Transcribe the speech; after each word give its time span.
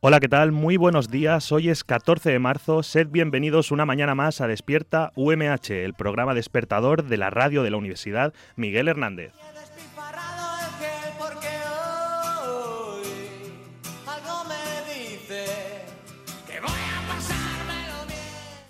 Hola, 0.00 0.20
¿qué 0.20 0.28
tal? 0.28 0.52
Muy 0.52 0.76
buenos 0.76 1.08
días. 1.08 1.50
Hoy 1.50 1.70
es 1.70 1.82
14 1.82 2.30
de 2.30 2.38
marzo. 2.38 2.84
Sed 2.84 3.08
bienvenidos 3.10 3.72
una 3.72 3.84
mañana 3.84 4.14
más 4.14 4.40
a 4.40 4.46
Despierta 4.46 5.10
UMH, 5.16 5.72
el 5.72 5.92
programa 5.94 6.34
despertador 6.34 7.02
de 7.02 7.16
la 7.16 7.30
radio 7.30 7.64
de 7.64 7.70
la 7.70 7.78
Universidad 7.78 8.32
Miguel 8.54 8.86
Hernández. 8.86 9.32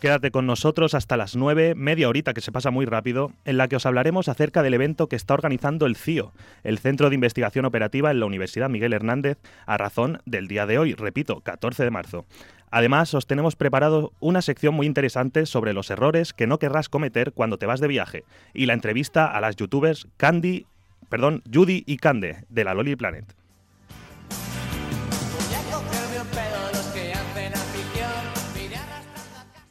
Quédate 0.01 0.31
con 0.31 0.47
nosotros 0.47 0.95
hasta 0.95 1.17
las 1.17 1.35
9, 1.35 1.75
media 1.75 2.09
horita 2.09 2.33
que 2.33 2.41
se 2.41 2.53
pasa 2.53 2.71
muy 2.71 2.87
rápido, 2.87 3.33
en 3.45 3.57
la 3.57 3.67
que 3.67 3.75
os 3.75 3.85
hablaremos 3.85 4.29
acerca 4.29 4.63
del 4.63 4.75
evento 4.75 5.09
que 5.09 5.17
está 5.17 5.35
organizando 5.35 5.87
el 5.87 5.97
CIO, 5.97 6.33
el 6.63 6.79
Centro 6.79 7.09
de 7.09 7.17
Investigación 7.17 7.65
Operativa 7.65 8.13
en 8.13 8.21
la 8.21 8.27
Universidad 8.27 8.71
Miguel 8.71 8.93
Hernández, 8.93 9.39
a 9.67 9.77
razón 9.77 10.21
del 10.25 10.47
día 10.47 10.67
de 10.67 10.79
hoy, 10.79 10.95
repito, 10.95 11.41
14 11.41 11.83
de 11.83 11.91
marzo. 11.91 12.27
Además, 12.71 13.13
os 13.15 13.27
tenemos 13.27 13.57
preparado 13.57 14.13
una 14.21 14.41
sección 14.41 14.73
muy 14.73 14.87
interesante 14.87 15.47
sobre 15.47 15.73
los 15.73 15.91
errores 15.91 16.33
que 16.33 16.47
no 16.47 16.61
querrás 16.61 16.89
cometer 16.89 17.33
cuando 17.33 17.59
te 17.59 17.67
vas 17.67 17.81
de 17.81 17.89
viaje 17.89 18.23
y 18.55 18.67
la 18.67 18.75
entrevista 18.75 19.27
a 19.27 19.41
las 19.41 19.57
youtubers 19.57 20.07
Candy, 20.17 20.67
perdón, 21.09 21.43
Judy 21.53 21.83
y 21.87 21.97
Cande 21.97 22.45
de 22.49 22.63
la 22.63 22.75
Loli 22.75 22.95
Planet. 22.95 23.38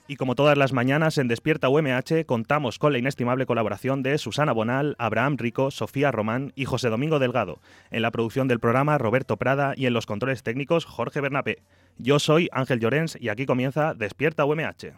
Y 0.10 0.16
como 0.16 0.36
todas 0.36 0.58
las 0.58 0.72
mañanas 0.72 1.18
en 1.18 1.28
Despierta 1.28 1.68
UMH 1.68 2.26
contamos 2.26 2.80
con 2.80 2.94
la 2.94 2.98
inestimable 2.98 3.46
colaboración 3.46 4.04
de 4.04 4.18
Susana 4.18 4.54
Bonal, 4.54 4.96
Abraham 5.00 5.36
Rico, 5.38 5.70
Sofía 5.70 6.12
Román 6.12 6.54
y 6.56 6.64
José 6.64 6.88
Domingo 6.88 7.20
Delgado. 7.20 7.60
En 7.92 8.02
la 8.02 8.12
producción 8.12 8.48
del 8.48 8.62
programa 8.62 8.98
Roberto 8.98 9.36
Prada 9.36 9.74
y 9.76 9.86
en 9.86 9.94
los 9.94 10.06
controles 10.06 10.44
técnicos 10.44 10.86
Jorge 10.86 11.20
Bernapé. 11.20 11.62
Yo 11.98 12.20
soy 12.20 12.48
Ángel 12.54 12.80
Llorens 12.80 13.18
y 13.20 13.28
aquí 13.28 13.46
comienza 13.46 13.94
Despierta 13.94 14.46
UMH. 14.46 14.94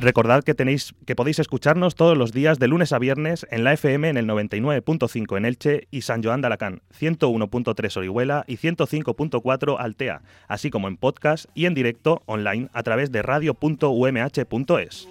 Recordad 0.00 0.44
que 0.44 0.54
tenéis 0.54 0.94
que 1.06 1.16
podéis 1.16 1.40
escucharnos 1.40 1.96
todos 1.96 2.16
los 2.16 2.30
días 2.30 2.60
de 2.60 2.68
lunes 2.68 2.92
a 2.92 3.00
viernes 3.00 3.44
en 3.50 3.64
la 3.64 3.72
FM 3.72 4.08
en 4.08 4.16
el 4.16 4.26
99.5 4.26 5.36
en 5.36 5.44
Elche 5.44 5.88
y 5.90 6.02
San 6.02 6.22
Joan 6.22 6.40
de 6.40 6.46
Alacant, 6.46 6.82
101.3 6.96 7.96
Orihuela 7.96 8.44
y 8.46 8.58
105.4 8.58 9.76
Altea, 9.76 10.22
así 10.46 10.70
como 10.70 10.86
en 10.86 10.98
podcast 10.98 11.46
y 11.52 11.66
en 11.66 11.74
directo 11.74 12.22
online 12.26 12.68
a 12.72 12.84
través 12.84 13.10
de 13.10 13.22
radio.umh.es. 13.22 15.08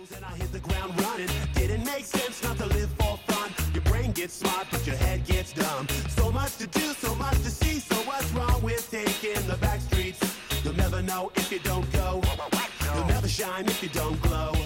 You'll 12.97 13.06
never 13.06 13.28
shine 13.28 13.67
if 13.67 13.83
you 13.83 13.89
don't 13.89 14.19
glow. 14.22 14.56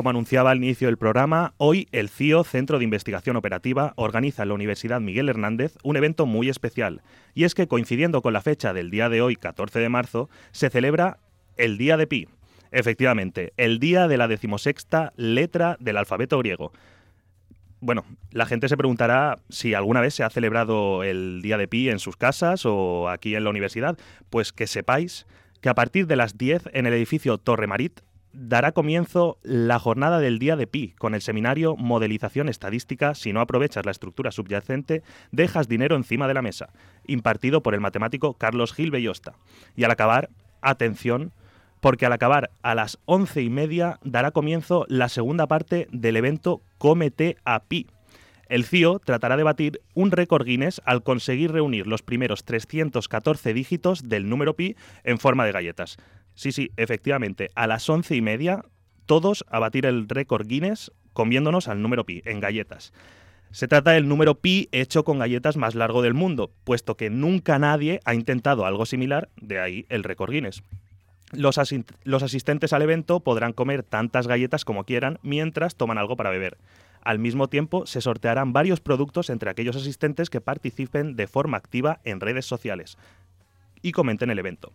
Como 0.00 0.08
anunciaba 0.08 0.50
al 0.50 0.56
inicio 0.56 0.88
del 0.88 0.96
programa, 0.96 1.52
hoy 1.58 1.86
el 1.92 2.08
CIO, 2.08 2.42
Centro 2.42 2.78
de 2.78 2.84
Investigación 2.84 3.36
Operativa, 3.36 3.92
organiza 3.96 4.44
en 4.44 4.48
la 4.48 4.54
Universidad 4.54 4.98
Miguel 4.98 5.28
Hernández 5.28 5.76
un 5.82 5.94
evento 5.94 6.24
muy 6.24 6.48
especial. 6.48 7.02
Y 7.34 7.44
es 7.44 7.54
que 7.54 7.68
coincidiendo 7.68 8.22
con 8.22 8.32
la 8.32 8.40
fecha 8.40 8.72
del 8.72 8.90
día 8.90 9.10
de 9.10 9.20
hoy, 9.20 9.36
14 9.36 9.78
de 9.78 9.90
marzo, 9.90 10.30
se 10.52 10.70
celebra 10.70 11.18
el 11.58 11.76
Día 11.76 11.98
de 11.98 12.06
Pi. 12.06 12.28
Efectivamente, 12.72 13.52
el 13.58 13.78
día 13.78 14.08
de 14.08 14.16
la 14.16 14.26
decimosexta 14.26 15.12
letra 15.16 15.76
del 15.80 15.98
alfabeto 15.98 16.38
griego. 16.38 16.72
Bueno, 17.80 18.06
la 18.30 18.46
gente 18.46 18.70
se 18.70 18.78
preguntará 18.78 19.36
si 19.50 19.74
alguna 19.74 20.00
vez 20.00 20.14
se 20.14 20.24
ha 20.24 20.30
celebrado 20.30 21.04
el 21.04 21.42
Día 21.42 21.58
de 21.58 21.68
Pi 21.68 21.90
en 21.90 21.98
sus 21.98 22.16
casas 22.16 22.64
o 22.64 23.10
aquí 23.10 23.34
en 23.34 23.44
la 23.44 23.50
universidad. 23.50 23.98
Pues 24.30 24.54
que 24.54 24.66
sepáis 24.66 25.26
que 25.60 25.68
a 25.68 25.74
partir 25.74 26.06
de 26.06 26.16
las 26.16 26.38
10 26.38 26.70
en 26.72 26.86
el 26.86 26.94
edificio 26.94 27.36
Torre 27.36 27.66
Marit 27.66 28.00
dará 28.32 28.72
comienzo 28.72 29.38
la 29.42 29.78
jornada 29.78 30.18
del 30.20 30.38
Día 30.38 30.56
de 30.56 30.66
Pi 30.66 30.94
con 30.98 31.14
el 31.14 31.22
seminario 31.22 31.76
Modelización 31.76 32.48
Estadística 32.48 33.14
si 33.14 33.32
no 33.32 33.40
aprovechas 33.40 33.84
la 33.84 33.90
estructura 33.90 34.30
subyacente, 34.30 35.02
dejas 35.32 35.68
dinero 35.68 35.96
encima 35.96 36.28
de 36.28 36.34
la 36.34 36.42
mesa, 36.42 36.70
impartido 37.06 37.62
por 37.62 37.74
el 37.74 37.80
matemático 37.80 38.34
Carlos 38.34 38.72
Gil 38.72 38.90
Bellosta. 38.90 39.34
Y 39.76 39.84
al 39.84 39.90
acabar, 39.90 40.30
atención, 40.60 41.32
porque 41.80 42.06
al 42.06 42.12
acabar 42.12 42.50
a 42.62 42.74
las 42.74 42.98
once 43.04 43.42
y 43.42 43.50
media 43.50 43.98
dará 44.02 44.30
comienzo 44.30 44.84
la 44.88 45.08
segunda 45.08 45.46
parte 45.46 45.88
del 45.90 46.16
evento 46.16 46.62
Cómete 46.78 47.36
a 47.44 47.64
Pi. 47.64 47.86
El 48.50 48.64
CIO 48.64 48.98
tratará 48.98 49.36
de 49.36 49.44
batir 49.44 49.80
un 49.94 50.10
récord 50.10 50.44
Guinness 50.44 50.82
al 50.84 51.04
conseguir 51.04 51.52
reunir 51.52 51.86
los 51.86 52.02
primeros 52.02 52.44
314 52.44 53.54
dígitos 53.54 54.08
del 54.08 54.28
número 54.28 54.56
pi 54.56 54.74
en 55.04 55.20
forma 55.20 55.44
de 55.44 55.52
galletas. 55.52 55.98
Sí, 56.34 56.52
sí, 56.52 56.70
efectivamente, 56.76 57.50
a 57.54 57.66
las 57.66 57.88
once 57.88 58.16
y 58.16 58.22
media, 58.22 58.64
todos 59.06 59.44
a 59.48 59.58
batir 59.58 59.86
el 59.86 60.08
récord 60.08 60.46
Guinness 60.46 60.92
comiéndonos 61.12 61.68
al 61.68 61.82
número 61.82 62.06
pi 62.06 62.22
en 62.24 62.40
galletas. 62.40 62.92
Se 63.50 63.66
trata 63.66 63.90
del 63.90 64.06
número 64.06 64.36
pi 64.36 64.68
hecho 64.70 65.04
con 65.04 65.18
galletas 65.18 65.56
más 65.56 65.74
largo 65.74 66.02
del 66.02 66.14
mundo, 66.14 66.52
puesto 66.62 66.96
que 66.96 67.10
nunca 67.10 67.58
nadie 67.58 68.00
ha 68.04 68.14
intentado 68.14 68.64
algo 68.64 68.86
similar, 68.86 69.28
de 69.40 69.58
ahí 69.58 69.86
el 69.88 70.04
récord 70.04 70.30
Guinness. 70.30 70.62
Los, 71.32 71.58
los 72.04 72.22
asistentes 72.22 72.72
al 72.72 72.82
evento 72.82 73.20
podrán 73.20 73.52
comer 73.52 73.82
tantas 73.82 74.26
galletas 74.26 74.64
como 74.64 74.84
quieran 74.84 75.18
mientras 75.22 75.74
toman 75.74 75.98
algo 75.98 76.16
para 76.16 76.30
beber. 76.30 76.58
Al 77.02 77.18
mismo 77.18 77.48
tiempo, 77.48 77.86
se 77.86 78.00
sortearán 78.00 78.52
varios 78.52 78.80
productos 78.80 79.30
entre 79.30 79.50
aquellos 79.50 79.76
asistentes 79.76 80.30
que 80.30 80.40
participen 80.40 81.16
de 81.16 81.26
forma 81.26 81.56
activa 81.56 82.00
en 82.04 82.20
redes 82.20 82.46
sociales 82.46 82.98
y 83.82 83.92
comenten 83.92 84.30
el 84.30 84.38
evento. 84.38 84.72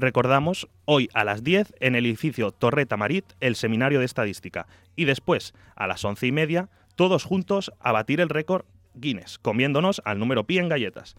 Recordamos, 0.00 0.68
hoy 0.84 1.08
a 1.12 1.24
las 1.24 1.42
10 1.42 1.74
en 1.80 1.96
el 1.96 2.06
edificio 2.06 2.52
Torreta 2.52 2.96
Marit, 2.96 3.24
el 3.40 3.56
seminario 3.56 3.98
de 3.98 4.04
estadística, 4.04 4.68
y 4.94 5.06
después, 5.06 5.54
a 5.74 5.88
las 5.88 6.04
once 6.04 6.24
y 6.24 6.30
media, 6.30 6.68
todos 6.94 7.24
juntos 7.24 7.72
a 7.80 7.90
batir 7.90 8.20
el 8.20 8.28
récord 8.28 8.64
Guinness, 8.94 9.40
comiéndonos 9.40 10.00
al 10.04 10.20
número 10.20 10.46
pi 10.46 10.58
en 10.58 10.68
galletas. 10.68 11.16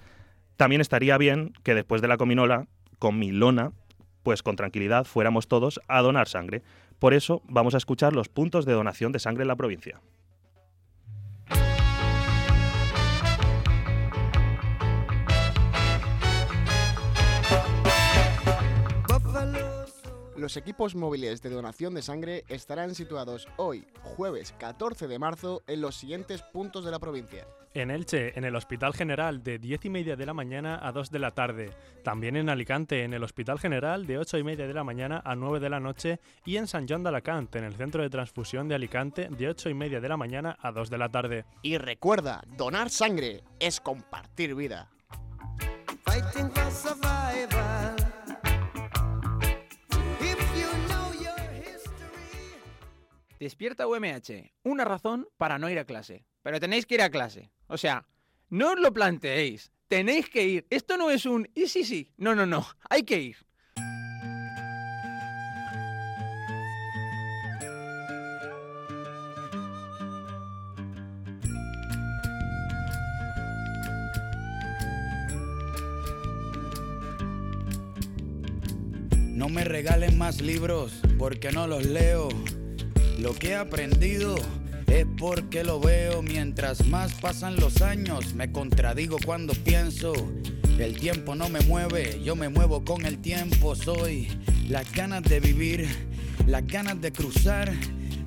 También 0.56 0.80
estaría 0.80 1.18
bien 1.18 1.52
que 1.64 1.76
después 1.76 2.02
de 2.02 2.08
la 2.08 2.16
cominola, 2.16 2.68
con 3.00 3.20
mi 3.20 3.34
lona, 3.34 3.74
pues 4.24 4.44
con 4.44 4.56
tranquilidad 4.56 5.04
fuéramos 5.04 5.50
todos 5.50 5.82
a 5.90 6.02
donar 6.02 6.30
sangre. 6.30 6.62
Por 7.00 7.14
eso 7.14 7.42
vamos 7.50 7.74
a 7.74 7.80
escuchar 7.80 8.14
los 8.14 8.30
puntos 8.30 8.66
de 8.66 8.72
donación 8.72 9.12
de 9.12 9.20
sangre 9.20 9.42
en 9.42 9.50
la 9.50 9.58
provincia. 9.58 10.00
Los 20.39 20.56
equipos 20.56 20.95
móviles 20.95 21.41
de 21.41 21.50
donación 21.50 21.94
de 21.94 22.01
sangre 22.01 22.45
estarán 22.47 22.95
situados 22.95 23.50
hoy, 23.57 23.86
jueves 24.01 24.56
14 24.57 25.09
de 25.09 25.19
marzo, 25.19 25.63
en 25.68 25.81
los 25.81 25.97
siguientes 25.97 26.44
puntos 26.44 26.86
de 26.86 26.91
la 26.91 27.00
provincia. 27.00 27.45
En 27.74 27.91
Elche, 27.91 28.31
en 28.38 28.45
el 28.45 28.56
Hospital 28.56 28.94
General, 28.94 29.44
de 29.44 29.59
10 29.59 29.83
y 29.83 29.89
media 29.89 30.15
de 30.15 30.25
la 30.25 30.33
mañana 30.33 30.80
a 30.81 30.94
2 30.94 31.12
de 31.12 31.19
la 31.19 31.31
tarde. 31.31 31.71
También 32.06 32.38
en 32.38 32.47
Alicante, 32.47 33.03
en 33.03 33.13
el 33.13 33.21
Hospital 33.21 33.59
General, 33.59 34.07
de 34.07 34.18
8 34.18 34.38
y 34.38 34.44
media 34.44 34.65
de 34.65 34.74
la 34.74 34.86
mañana 34.86 35.21
a 35.25 35.36
9 35.36 35.59
de 35.59 35.69
la 35.69 35.81
noche. 35.81 36.21
Y 36.45 36.56
en 36.56 36.68
San 36.68 36.88
Joan 36.88 37.03
de 37.03 37.09
Alacant, 37.09 37.53
en 37.57 37.65
el 37.65 37.75
Centro 37.75 38.01
de 38.01 38.09
Transfusión 38.09 38.69
de 38.69 38.75
Alicante, 38.75 39.27
de 39.30 39.50
8 39.50 39.69
y 39.69 39.74
media 39.74 40.00
de 40.00 40.07
la 40.07 40.15
mañana 40.15 40.57
a 40.62 40.71
2 40.71 40.89
de 40.89 40.97
la 40.97 41.09
tarde. 41.09 41.44
Y 41.63 41.77
recuerda, 41.77 42.41
donar 42.56 42.89
sangre 42.89 43.44
es 43.59 43.81
compartir 43.81 44.56
vida. 44.56 44.89
Fighting 46.06 46.50
for 46.51 46.71
survival. 46.71 47.49
Despierta 53.39 53.88
UMH, 53.88 54.51
una 54.63 54.83
razón 54.83 55.25
para 55.38 55.57
no 55.57 55.69
ir 55.69 55.80
a 55.80 55.86
clase. 55.86 56.25
Pero 56.41 56.59
tenéis 56.59 56.86
que 56.86 56.95
ir 56.95 57.01
a 57.01 57.09
clase. 57.09 57.50
O 57.68 57.77
sea, 57.77 58.06
no 58.50 58.74
os 58.74 58.80
lo 58.80 58.94
planteéis. 58.94 59.71
Tenéis 59.88 60.30
que 60.30 60.44
ir. 60.44 60.68
Esto 60.69 60.97
no 60.97 61.09
es 61.09 61.25
un 61.25 61.50
y 61.56 61.68
sí, 61.68 61.86
sí. 61.86 62.12
No, 62.18 62.36
no, 62.36 62.45
no. 62.45 62.68
Hay 62.89 63.03
que 63.03 63.21
ir. 63.21 63.38
No 79.33 79.47
me 79.47 79.63
regalen 79.63 80.18
más 80.18 80.41
libros 80.41 81.00
porque 81.18 81.53
no 81.53 81.68
los 81.68 81.86
leo. 81.86 82.27
Lo 83.21 83.33
que 83.33 83.50
he 83.50 83.56
aprendido 83.56 84.36
es 84.88 85.06
porque 85.18 85.63
lo 85.66 85.80
veo. 85.81 86.21
Mientras 86.21 86.86
más 86.88 87.13
pasan 87.16 87.57
los 87.57 87.81
años, 87.81 88.33
me 88.33 88.51
contradigo 88.51 89.18
cuando 89.25 89.54
pienso. 89.54 90.13
El 90.80 90.98
tiempo 90.98 91.36
no 91.36 91.50
me 91.50 91.60
mueve, 91.62 92.21
yo 92.24 92.38
me 92.38 92.48
muevo 92.48 92.86
con 92.86 93.06
el 93.06 93.19
tiempo. 93.19 93.75
Soy 93.75 94.30
las 94.69 94.89
ganas 94.94 95.24
de 95.24 95.42
vivir, 95.42 95.86
las 96.48 96.66
ganas 96.66 97.01
de 97.01 97.12
cruzar. 97.12 97.74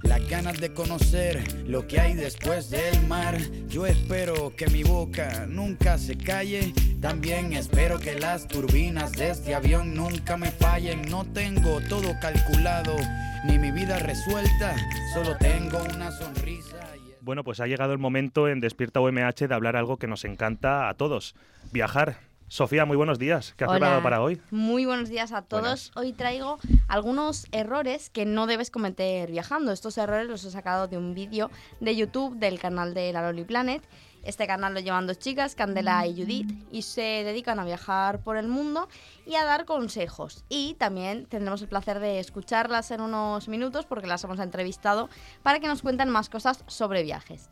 Las 0.02 0.28
ganas 0.28 0.60
de 0.60 0.72
conocer 0.74 1.64
lo 1.64 1.86
que 1.86 2.00
hay 2.00 2.14
después 2.14 2.70
del 2.70 3.06
mar. 3.06 3.38
Yo 3.68 3.86
espero 3.86 4.52
que 4.56 4.66
mi 4.66 4.82
boca 4.82 5.46
nunca 5.48 5.96
se 5.96 6.18
calle. 6.18 6.74
También 7.00 7.52
espero 7.52 8.00
que 8.00 8.18
las 8.18 8.48
turbinas 8.48 9.12
de 9.12 9.30
este 9.30 9.54
avión 9.54 9.94
nunca 9.94 10.36
me 10.36 10.50
fallen. 10.50 11.02
No 11.02 11.24
tengo 11.24 11.80
todo 11.88 12.18
calculado, 12.20 12.96
ni 13.44 13.58
mi 13.58 13.70
vida 13.70 13.98
resuelta. 13.98 14.74
Solo 15.14 15.36
tengo 15.38 15.78
una 15.94 16.10
sonrisa. 16.12 16.76
y- 16.96 17.12
Bueno, 17.20 17.44
pues 17.44 17.60
ha 17.60 17.66
llegado 17.66 17.92
el 17.92 17.98
momento 17.98 18.48
en 18.48 18.60
Despierta 18.60 19.00
UMH 19.00 19.46
de 19.48 19.54
hablar 19.54 19.76
algo 19.76 19.96
que 19.96 20.06
nos 20.06 20.24
encanta 20.24 20.88
a 20.88 20.94
todos, 20.94 21.34
viajar. 21.72 22.18
Sofía, 22.48 22.84
muy 22.84 22.98
buenos 22.98 23.18
días. 23.18 23.54
¿Qué 23.56 23.64
has 23.64 23.70
Hola. 23.70 23.78
preparado 23.78 24.02
para 24.02 24.20
hoy? 24.20 24.40
Muy 24.50 24.84
buenos 24.84 25.08
días 25.08 25.32
a 25.32 25.40
todos. 25.40 25.62
Buenas. 25.62 25.90
Hoy 25.96 26.12
traigo 26.12 26.58
algunos 26.86 27.46
errores 27.50 28.10
que 28.10 28.26
no 28.26 28.46
debes 28.46 28.70
cometer 28.70 29.30
viajando. 29.30 29.72
Estos 29.72 29.96
errores 29.96 30.26
los 30.28 30.44
he 30.44 30.50
sacado 30.50 30.86
de 30.86 30.98
un 30.98 31.14
vídeo 31.14 31.50
de 31.80 31.96
YouTube 31.96 32.36
del 32.36 32.58
canal 32.58 32.92
de 32.92 33.10
la 33.12 33.22
Loli 33.22 33.44
Planet. 33.44 33.82
Este 34.22 34.46
canal 34.46 34.74
lo 34.74 34.80
llevan 34.80 35.06
dos 35.06 35.18
chicas, 35.18 35.54
Candela 35.54 36.06
y 36.06 36.14
Judith, 36.14 36.50
y 36.70 36.82
se 36.82 37.24
dedican 37.24 37.58
a 37.58 37.64
viajar 37.64 38.20
por 38.22 38.36
el 38.36 38.48
mundo 38.48 38.88
y 39.26 39.34
a 39.34 39.44
dar 39.44 39.64
consejos. 39.64 40.44
Y 40.48 40.74
también 40.74 41.26
tendremos 41.26 41.60
el 41.62 41.68
placer 41.68 41.98
de 42.00 42.20
escucharlas 42.20 42.90
en 42.90 43.00
unos 43.00 43.48
minutos 43.48 43.84
porque 43.86 44.06
las 44.06 44.22
hemos 44.24 44.38
entrevistado 44.38 45.08
para 45.42 45.60
que 45.60 45.66
nos 45.66 45.82
cuenten 45.82 46.08
más 46.08 46.28
cosas 46.28 46.64
sobre 46.68 47.02
viajes. 47.02 47.50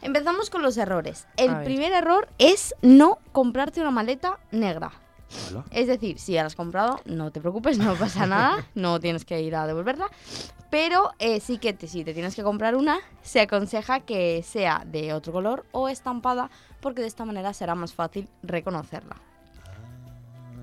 Empezamos 0.00 0.48
con 0.48 0.62
los 0.62 0.76
errores. 0.76 1.26
El 1.36 1.62
primer 1.64 1.92
error 1.92 2.28
es 2.38 2.74
no 2.82 3.18
comprarte 3.32 3.80
una 3.80 3.90
maleta 3.90 4.38
negra. 4.52 4.92
Hola. 5.50 5.64
Es 5.70 5.86
decir, 5.86 6.18
si 6.18 6.32
ya 6.32 6.42
la 6.42 6.46
has 6.46 6.54
comprado, 6.56 7.00
no 7.04 7.30
te 7.30 7.40
preocupes, 7.40 7.78
no 7.78 7.94
pasa 7.94 8.26
nada, 8.26 8.64
no 8.74 8.98
tienes 9.00 9.24
que 9.24 9.40
ir 9.42 9.54
a 9.56 9.66
devolverla. 9.66 10.06
Pero 10.70 11.12
eh, 11.18 11.40
sí 11.40 11.58
que 11.58 11.72
te- 11.72 11.86
si 11.88 12.04
te 12.04 12.12
tienes 12.14 12.34
que 12.34 12.42
comprar 12.42 12.76
una, 12.76 12.98
se 13.22 13.40
aconseja 13.40 14.00
que 14.00 14.42
sea 14.42 14.82
de 14.86 15.12
otro 15.12 15.32
color 15.32 15.64
o 15.72 15.88
estampada, 15.88 16.50
porque 16.80 17.00
de 17.02 17.06
esta 17.08 17.24
manera 17.24 17.52
será 17.54 17.74
más 17.74 17.94
fácil 17.94 18.28
reconocerla. 18.42 19.16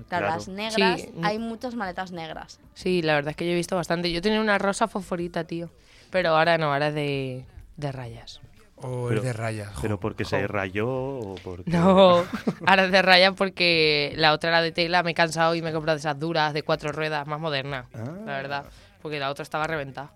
Claro, 0.08 0.26
claro. 0.26 0.26
las 0.36 0.46
negras, 0.48 1.00
Sí. 1.00 1.10
hay 1.24 1.38
muchas 1.40 1.74
maletas 1.74 2.12
negras. 2.12 2.60
Sí, 2.74 3.02
la 3.02 3.14
verdad 3.14 3.30
es 3.30 3.36
que 3.36 3.44
yo 3.46 3.50
he 3.52 3.56
visto 3.56 3.74
bastante. 3.74 4.12
Yo 4.12 4.22
tenía 4.22 4.40
una 4.40 4.56
rosa 4.58 4.86
fosforita, 4.86 5.42
tío. 5.44 5.68
Pero 6.10 6.30
ahora 6.36 6.58
no, 6.58 6.72
ahora 6.72 6.88
es 6.88 6.94
de, 6.94 7.44
de 7.76 7.90
rayas. 7.92 8.40
O 8.76 9.06
Pero- 9.08 9.20
es 9.20 9.24
de 9.24 9.32
rayas. 9.32 9.72
jo, 9.74 9.82
¿Pero 9.82 9.98
porque 10.00 10.24
jo. 10.24 10.30
se 10.30 10.46
rayó 10.46 10.88
o 10.88 11.34
porque...? 11.42 11.70
No, 11.70 12.24
ahora 12.66 12.84
es 12.84 12.92
de 12.92 13.02
rayas 13.02 13.32
porque 13.36 14.12
la 14.16 14.32
otra 14.32 14.50
era 14.50 14.60
de 14.62 14.70
tela, 14.72 15.02
me 15.02 15.12
he 15.12 15.14
cansado 15.14 15.54
y 15.54 15.62
me 15.62 15.70
he 15.70 15.72
comprado 15.72 15.96
de 15.96 16.00
esas 16.00 16.18
duras, 16.18 16.52
de 16.52 16.62
cuatro 16.62 16.92
ruedas, 16.92 17.26
más 17.26 17.40
modernas, 17.40 17.86
Ah. 17.94 18.04
la 18.26 18.32
verdad. 18.36 18.66
Porque 19.00 19.18
la 19.18 19.30
otra 19.30 19.42
estaba 19.44 19.66
reventada. 19.66 20.12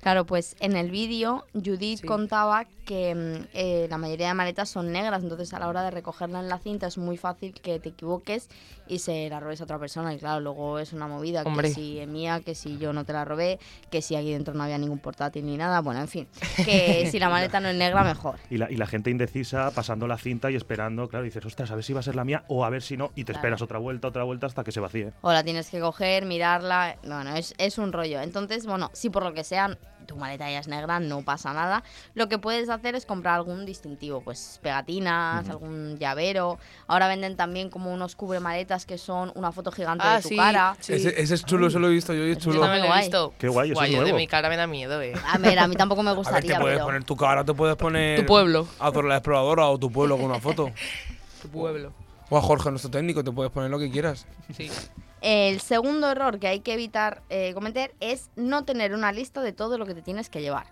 Claro, 0.00 0.24
pues 0.24 0.56
en 0.60 0.76
el 0.76 0.90
vídeo 0.90 1.44
Judith 1.52 2.00
Sí. 2.00 2.06
contaba 2.06 2.64
que 2.90 3.14
mm, 3.14 3.46
eh, 3.54 3.86
la 3.88 3.98
mayoría 3.98 4.26
de 4.26 4.34
maletas 4.34 4.68
son 4.68 4.90
negras, 4.90 5.22
entonces 5.22 5.54
a 5.54 5.60
la 5.60 5.68
hora 5.68 5.82
de 5.84 5.92
recogerla 5.92 6.40
en 6.40 6.48
la 6.48 6.58
cinta 6.58 6.88
es 6.88 6.98
muy 6.98 7.16
fácil 7.16 7.54
que 7.54 7.78
te 7.78 7.90
equivoques 7.90 8.48
y 8.88 8.98
se 8.98 9.28
la 9.30 9.38
robes 9.38 9.60
a 9.60 9.64
otra 9.64 9.78
persona. 9.78 10.12
Y 10.12 10.18
claro, 10.18 10.40
luego 10.40 10.80
es 10.80 10.92
una 10.92 11.06
movida, 11.06 11.42
Hombre. 11.44 11.68
que 11.68 11.74
si 11.74 12.00
es 12.00 12.08
mía, 12.08 12.40
que 12.44 12.56
si 12.56 12.78
yo 12.78 12.92
no 12.92 13.04
te 13.04 13.12
la 13.12 13.24
robé, 13.24 13.60
que 13.92 14.02
si 14.02 14.16
aquí 14.16 14.32
dentro 14.32 14.54
no 14.54 14.64
había 14.64 14.76
ningún 14.76 14.98
portátil 14.98 15.46
ni 15.46 15.56
nada. 15.56 15.80
Bueno, 15.82 16.00
en 16.00 16.08
fin, 16.08 16.26
que 16.64 17.08
si 17.12 17.20
la 17.20 17.28
maleta 17.28 17.60
no 17.60 17.68
es 17.68 17.76
negra, 17.76 18.02
mejor. 18.02 18.40
Y 18.50 18.56
la, 18.58 18.68
y 18.72 18.76
la 18.76 18.86
gente 18.88 19.08
indecisa 19.10 19.70
pasando 19.70 20.08
la 20.08 20.18
cinta 20.18 20.50
y 20.50 20.56
esperando, 20.56 21.08
claro, 21.08 21.24
dices, 21.24 21.46
ostras, 21.46 21.70
a 21.70 21.76
ver 21.76 21.84
si 21.84 21.92
va 21.92 22.00
a 22.00 22.02
ser 22.02 22.16
la 22.16 22.24
mía 22.24 22.42
o 22.48 22.64
a 22.64 22.70
ver 22.70 22.82
si 22.82 22.96
no, 22.96 23.12
y 23.14 23.22
te 23.22 23.26
Claro. 23.32 23.38
esperas 23.38 23.62
otra 23.62 23.78
vuelta, 23.78 24.08
otra 24.08 24.24
vuelta 24.24 24.46
hasta 24.48 24.64
que 24.64 24.72
se 24.72 24.80
vacíe. 24.80 25.12
O 25.20 25.32
la 25.32 25.44
tienes 25.44 25.70
que 25.70 25.78
coger, 25.78 26.26
mirarla. 26.26 26.96
Bueno, 27.06 27.36
es, 27.36 27.54
es 27.58 27.78
un 27.78 27.92
rollo. 27.92 28.20
Entonces, 28.20 28.66
bueno, 28.66 28.90
si 28.94 29.10
por 29.10 29.22
lo 29.22 29.32
que 29.32 29.44
sea 29.44 29.78
tu 30.10 30.16
maleta 30.16 30.50
ya 30.50 30.58
es 30.58 30.66
negra, 30.66 30.98
no 30.98 31.22
pasa 31.22 31.52
nada. 31.52 31.84
Lo 32.14 32.28
que 32.28 32.36
puedes 32.36 32.68
hacer 32.68 32.96
es 32.96 33.06
comprar 33.06 33.36
algún 33.36 33.64
distintivo, 33.64 34.20
pues 34.22 34.58
pegatinas, 34.60 35.48
algún 35.48 35.98
llavero. 36.00 36.58
Ahora 36.88 37.06
venden 37.06 37.36
también 37.36 37.70
como 37.70 37.94
unos 37.94 38.16
cubre-maletas 38.16 38.86
que 38.86 38.98
son 38.98 39.30
una 39.36 39.52
foto 39.52 39.70
gigante 39.70 40.04
Ah, 40.04 40.16
de 40.16 40.22
tu 40.22 40.28
sí, 40.30 40.36
cara. 40.36 40.76
sí. 40.80 40.94
Ese, 40.94 41.20
ese 41.20 41.34
es 41.36 41.44
chulo, 41.44 41.68
eso 41.68 41.78
lo 41.78 41.86
he 41.86 41.92
visto 41.92 42.12
yo 42.12 42.26
y 42.26 42.32
es 42.32 42.38
chulo. 42.38 42.56
Yo 42.56 42.60
también 42.62 42.80
lo 42.82 42.86
he 42.86 42.88
Guay. 42.88 43.00
visto. 43.02 43.34
Qué 43.38 43.46
guay, 43.46 43.70
Guay, 43.70 43.90
es 43.90 43.92
yo 43.94 43.98
de 43.98 44.02
nuevo. 44.06 44.16
mi 44.18 44.26
cara 44.26 44.48
me 44.48 44.56
da 44.56 44.66
miedo, 44.66 45.00
eh. 45.00 45.12
A 45.32 45.38
ver, 45.38 45.60
a 45.60 45.68
mí 45.68 45.76
tampoco 45.76 46.02
me 46.02 46.10
A 46.10 46.14
ver, 46.14 46.24
te 46.24 46.30
gustaría, 46.30 46.58
puedes 46.58 46.76
pero... 46.78 46.86
poner 46.86 47.04
tu 47.04 47.16
cara, 47.16 47.44
te 47.44 47.54
puedes 47.54 47.76
poner. 47.76 48.18
Tu 48.18 48.26
pueblo. 48.26 48.66
A 48.80 48.90
la 48.90 49.16
exploradora 49.16 49.66
o 49.68 49.78
tu 49.78 49.92
pueblo 49.92 50.16
con 50.16 50.26
una 50.26 50.40
foto. 50.40 50.70
Tu 51.40 51.48
pueblo. 51.48 51.92
O 52.28 52.36
a 52.36 52.42
Jorge, 52.42 52.68
nuestro 52.70 52.90
técnico, 52.90 53.24
te 53.24 53.30
puedes 53.32 53.50
poner 53.50 53.70
lo 53.70 53.78
que 53.78 53.90
quieras. 53.90 54.26
Sí. 54.54 54.70
El 55.20 55.60
segundo 55.60 56.10
error 56.10 56.38
que 56.38 56.48
hay 56.48 56.60
que 56.60 56.72
evitar 56.72 57.22
eh, 57.28 57.52
cometer 57.54 57.94
es 58.00 58.30
no 58.36 58.64
tener 58.64 58.94
una 58.94 59.12
lista 59.12 59.42
de 59.42 59.52
todo 59.52 59.76
lo 59.76 59.86
que 59.86 59.94
te 59.94 60.02
tienes 60.02 60.30
que 60.30 60.40
llevar. 60.40 60.66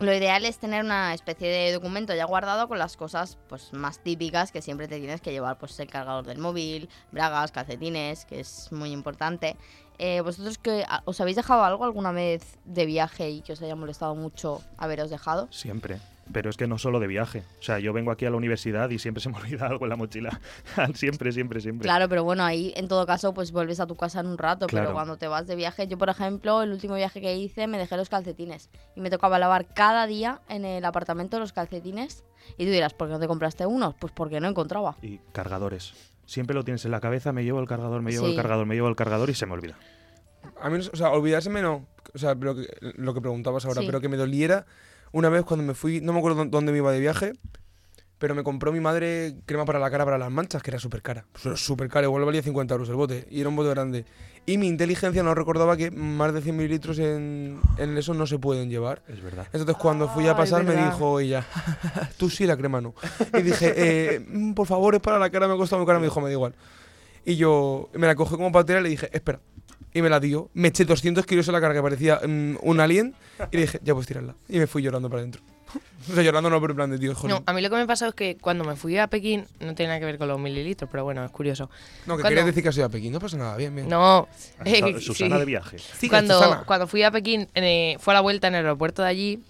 Lo 0.00 0.12
ideal 0.12 0.44
es 0.44 0.58
tener 0.58 0.84
una 0.84 1.14
especie 1.14 1.48
de 1.48 1.72
documento 1.72 2.14
ya 2.14 2.24
guardado 2.24 2.66
con 2.66 2.78
las 2.78 2.96
cosas 2.96 3.38
pues, 3.48 3.72
más 3.72 4.00
típicas 4.00 4.50
que 4.50 4.60
siempre 4.60 4.88
te 4.88 4.98
tienes 4.98 5.20
que 5.20 5.30
llevar, 5.30 5.56
pues 5.56 5.78
el 5.78 5.88
cargador 5.88 6.26
del 6.26 6.38
móvil, 6.38 6.88
bragas, 7.12 7.52
calcetines, 7.52 8.24
que 8.24 8.40
es 8.40 8.72
muy 8.72 8.90
importante. 8.90 9.56
Eh, 9.98 10.20
¿Vosotros 10.20 10.58
que 10.58 10.84
os 11.04 11.20
habéis 11.20 11.36
dejado 11.36 11.62
algo 11.62 11.84
alguna 11.84 12.10
vez 12.10 12.58
de 12.64 12.86
viaje 12.86 13.30
y 13.30 13.40
que 13.42 13.52
os 13.52 13.62
haya 13.62 13.76
molestado 13.76 14.16
mucho 14.16 14.62
haberos 14.78 15.10
dejado? 15.10 15.46
Siempre. 15.52 16.00
Pero 16.32 16.48
es 16.50 16.56
que 16.56 16.66
no 16.66 16.78
solo 16.78 17.00
de 17.00 17.06
viaje. 17.06 17.42
O 17.60 17.62
sea, 17.62 17.78
yo 17.78 17.92
vengo 17.92 18.10
aquí 18.10 18.24
a 18.24 18.30
la 18.30 18.36
universidad 18.36 18.88
y 18.90 18.98
siempre 18.98 19.20
se 19.22 19.28
me 19.28 19.36
olvida 19.38 19.66
algo 19.66 19.84
en 19.84 19.90
la 19.90 19.96
mochila. 19.96 20.40
siempre, 20.94 21.32
siempre, 21.32 21.60
siempre. 21.60 21.84
Claro, 21.84 22.08
pero 22.08 22.24
bueno, 22.24 22.44
ahí 22.44 22.72
en 22.76 22.88
todo 22.88 23.04
caso 23.06 23.34
pues 23.34 23.52
vuelves 23.52 23.78
a 23.80 23.86
tu 23.86 23.94
casa 23.96 24.20
en 24.20 24.26
un 24.26 24.38
rato, 24.38 24.66
Claro. 24.66 24.86
pero 24.86 24.94
cuando 24.94 25.16
te 25.18 25.28
vas 25.28 25.46
de 25.46 25.54
viaje, 25.56 25.86
yo 25.86 25.98
por 25.98 26.08
ejemplo, 26.08 26.62
el 26.62 26.72
último 26.72 26.94
viaje 26.94 27.20
que 27.20 27.36
hice 27.36 27.66
me 27.66 27.78
dejé 27.78 27.96
los 27.96 28.08
calcetines 28.08 28.70
y 28.96 29.00
me 29.00 29.10
tocaba 29.10 29.38
lavar 29.38 29.66
cada 29.74 30.06
día 30.06 30.40
en 30.48 30.64
el 30.64 30.84
apartamento 30.84 31.38
los 31.38 31.52
calcetines 31.52 32.24
y 32.58 32.64
tú 32.64 32.70
dirás, 32.72 32.94
¿por 32.94 33.08
qué 33.08 33.12
no 33.14 33.20
te 33.20 33.26
compraste 33.26 33.66
unos? 33.66 33.94
Pues 33.94 34.12
porque 34.12 34.40
no 34.40 34.48
encontraba. 34.48 34.96
Y 35.02 35.18
cargadores. 35.32 35.92
Siempre 36.26 36.54
lo 36.54 36.64
tienes 36.64 36.84
en 36.86 36.90
la 36.90 37.00
cabeza, 37.00 37.32
me 37.32 37.44
llevo 37.44 37.60
el 37.60 37.68
cargador, 37.68 38.00
me 38.00 38.10
llevo 38.12 38.26
el 38.28 38.36
cargador, 38.36 38.64
me 38.64 38.74
llevo 38.74 38.88
el 38.88 38.96
cargador 38.96 39.28
y 39.28 39.34
se 39.34 39.44
me 39.44 39.52
olvida. 39.52 39.76
A 40.60 40.70
mí, 40.70 40.78
o 40.78 40.96
sea, 40.96 41.10
olvidárseme 41.10 41.60
no. 41.62 41.86
O 42.14 42.18
sea, 42.18 42.34
que- 42.34 42.66
lo 42.96 43.12
que 43.14 43.20
preguntabas 43.20 43.64
ahora, 43.66 43.80
Sí. 43.82 43.86
pero 43.86 44.00
que 44.00 44.08
me 44.08 44.16
doliera 44.16 44.64
una 45.14 45.28
vez 45.30 45.44
cuando 45.44 45.64
me 45.64 45.74
fui, 45.74 46.00
no 46.00 46.12
me 46.12 46.18
acuerdo 46.18 46.44
dó- 46.44 46.50
dónde 46.50 46.72
me 46.72 46.78
iba 46.78 46.92
de 46.92 47.00
viaje, 47.00 47.32
pero 48.18 48.34
me 48.34 48.42
compró 48.42 48.72
mi 48.72 48.80
madre 48.80 49.36
crema 49.46 49.64
para 49.64 49.78
la 49.78 49.90
cara 49.90 50.04
para 50.04 50.18
las 50.18 50.30
manchas, 50.30 50.62
que 50.62 50.70
era 50.70 50.78
súper 50.78 51.02
cara. 51.02 51.24
Su- 51.34 51.56
Súper 51.56 51.88
cara, 51.88 52.06
igual 52.06 52.24
valía 52.24 52.42
50 52.42 52.74
euros 52.74 52.88
el 52.88 52.94
bote, 52.96 53.26
y 53.30 53.40
era 53.40 53.48
un 53.48 53.56
bote 53.56 53.70
grande. 53.70 54.04
Y 54.46 54.58
mi 54.58 54.66
inteligencia 54.68 55.22
no 55.22 55.34
recordaba 55.34 55.74
que 55.76 55.90
más 55.90 56.34
de 56.34 56.42
100 56.42 56.56
mililitros 56.56 56.98
en, 56.98 57.60
en 57.78 57.96
eso 57.96 58.12
no 58.12 58.26
se 58.26 58.38
pueden 58.38 58.68
llevar. 58.68 59.02
Es 59.08 59.22
verdad. 59.22 59.46
Entonces 59.52 59.76
cuando 59.76 60.06
fui 60.08 60.26
a 60.26 60.32
Ay, 60.32 60.36
pasar 60.36 60.64
me 60.64 60.74
dijo 60.74 61.18
ella, 61.20 61.46
tú 62.18 62.28
sí, 62.28 62.46
la 62.46 62.56
crema 62.56 62.80
no. 62.82 62.94
Y 63.32 63.40
dije, 63.42 63.72
eh, 63.76 64.20
mm, 64.20 64.52
por 64.52 64.66
favor, 64.66 64.94
es 64.94 65.00
para 65.00 65.18
la 65.18 65.30
cara, 65.30 65.48
me 65.48 65.54
ha 65.54 65.56
costado 65.56 65.80
muy 65.80 65.86
cara. 65.86 65.98
Me 65.98 66.06
dijo, 66.06 66.20
me 66.20 66.26
da 66.26 66.32
igual. 66.32 66.54
Y 67.24 67.36
yo 67.36 67.88
me 67.94 68.06
la 68.06 68.14
cogí 68.14 68.34
como 68.36 68.52
patera 68.52 68.80
y 68.80 68.82
le 68.82 68.88
dije, 68.90 69.08
espera. 69.12 69.40
Y 69.92 70.02
me 70.02 70.08
la 70.10 70.18
dio. 70.20 70.50
Me 70.54 70.68
eché 70.68 70.84
200 70.84 71.24
kilos 71.24 71.46
en 71.48 71.52
la 71.54 71.60
cara 71.60 71.72
que 71.74 71.80
parecía 71.82 72.20
mm, 72.26 72.56
un 72.62 72.80
alien. 72.80 73.14
Y 73.52 73.56
le 73.56 73.62
dije, 73.62 73.80
ya 73.82 73.92
puedes 73.94 74.08
tirarla. 74.08 74.34
Y 74.48 74.58
me 74.58 74.66
fui 74.66 74.82
llorando 74.82 75.08
para 75.08 75.20
adentro. 75.20 75.40
o 76.10 76.14
sea, 76.14 76.22
llorando 76.22 76.50
no, 76.50 76.60
pero 76.60 76.72
en 76.72 76.76
plan 76.76 76.90
de 76.90 76.98
tío, 76.98 77.14
joder. 77.14 77.30
No, 77.36 77.42
a 77.46 77.52
mí 77.52 77.62
lo 77.62 77.70
que 77.70 77.76
me 77.76 77.86
pasó 77.86 78.06
es 78.08 78.14
que 78.14 78.36
cuando 78.36 78.64
me 78.64 78.74
fui 78.76 78.98
a 78.98 79.06
Pekín, 79.06 79.46
no 79.60 79.74
tiene 79.74 79.88
nada 79.88 80.00
que 80.00 80.06
ver 80.06 80.18
con 80.18 80.28
los 80.28 80.38
mililitros, 80.40 80.88
pero 80.90 81.04
bueno, 81.04 81.24
es 81.24 81.30
curioso. 81.30 81.70
No, 82.06 82.16
que 82.16 82.22
cuando- 82.22 82.28
querías 82.28 82.46
decir 82.46 82.62
que 82.64 82.72
soy 82.72 82.82
a 82.82 82.88
Pekín. 82.88 83.12
No 83.12 83.20
pasa 83.20 83.36
nada, 83.36 83.56
bien, 83.56 83.74
bien. 83.74 83.88
No, 83.88 84.28
eh, 84.64 84.96
Susana 85.00 85.36
sí. 85.36 85.40
de 85.40 85.44
viaje. 85.46 85.78
Sigue, 85.78 86.10
cuando, 86.10 86.34
Susana. 86.34 86.62
cuando 86.66 86.86
fui 86.88 87.02
a 87.04 87.10
Pekín, 87.12 87.48
eh, 87.54 87.96
fue 88.00 88.14
a 88.14 88.16
la 88.16 88.20
vuelta 88.20 88.48
en 88.48 88.54
el 88.56 88.64
aeropuerto 88.66 89.02
de 89.02 89.08
allí. 89.08 89.40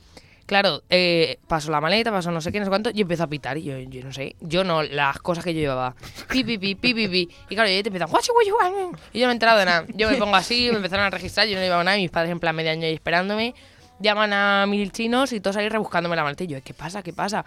Claro, 0.47 0.83
eh, 0.91 1.39
pasó 1.49 1.71
la 1.71 1.81
maleta, 1.81 2.11
pasó 2.11 2.31
no 2.31 2.41
sé 2.43 2.53
qué, 2.53 2.59
no 2.59 2.67
sé 2.67 2.69
cuánto, 2.69 2.91
y 2.93 3.01
empezó 3.01 3.23
a 3.23 3.27
pitar. 3.29 3.57
Y 3.57 3.63
yo, 3.63 4.05
no 4.05 4.13
sé, 4.13 4.37
yo 4.41 4.63
no, 4.63 4.83
las 4.83 5.19
cosas 5.21 5.43
que 5.43 5.55
yo 5.55 5.61
llevaba. 5.61 5.95
Pi, 6.31 6.45
pi, 6.45 6.59
pi, 6.59 6.75
pi, 6.75 6.93
pi, 6.93 7.09
pi. 7.09 7.29
Y 7.49 7.55
claro, 7.55 7.71
y 7.71 7.73
ahí 7.73 7.83
te 7.83 7.89
empiezan, 7.89 8.11
"Guachi, 8.11 8.31
guachi, 8.33 8.51
guachi". 8.51 8.97
Y 9.15 9.21
yo 9.21 9.27
no 9.27 9.31
he 9.31 9.33
enterado 9.33 9.59
de 9.59 9.65
nada. 9.65 9.87
Yo 9.95 10.11
me 10.11 10.17
pongo 10.17 10.37
así, 10.37 10.69
me 10.71 10.77
empezaron 10.77 11.07
a 11.07 11.11
registrar, 11.11 11.47
yo 11.47 11.57
no 11.57 11.63
llevaba 11.63 11.83
nada, 11.83 11.97
y 11.97 12.03
mis 12.03 12.11
padres 12.11 12.31
en 12.31 12.41
plan 12.41 12.55
medio 12.55 12.71
año 12.73 12.87
ahí 12.87 12.93
esperándome. 12.93 13.55
Llaman 14.01 14.33
a 14.35 14.67
mil 14.67 14.93
chinos 14.93 15.33
y 15.33 15.41
todos 15.41 15.57
ahí 15.57 15.69
rebuscándome 15.69 16.15
la 16.15 16.25
maleta. 16.25 16.45
Y 16.45 16.49
yo, 16.49 16.59
¿qué 16.63 16.75
pasa? 16.75 17.03
¿Qué 17.03 17.15
pasa? 17.15 17.45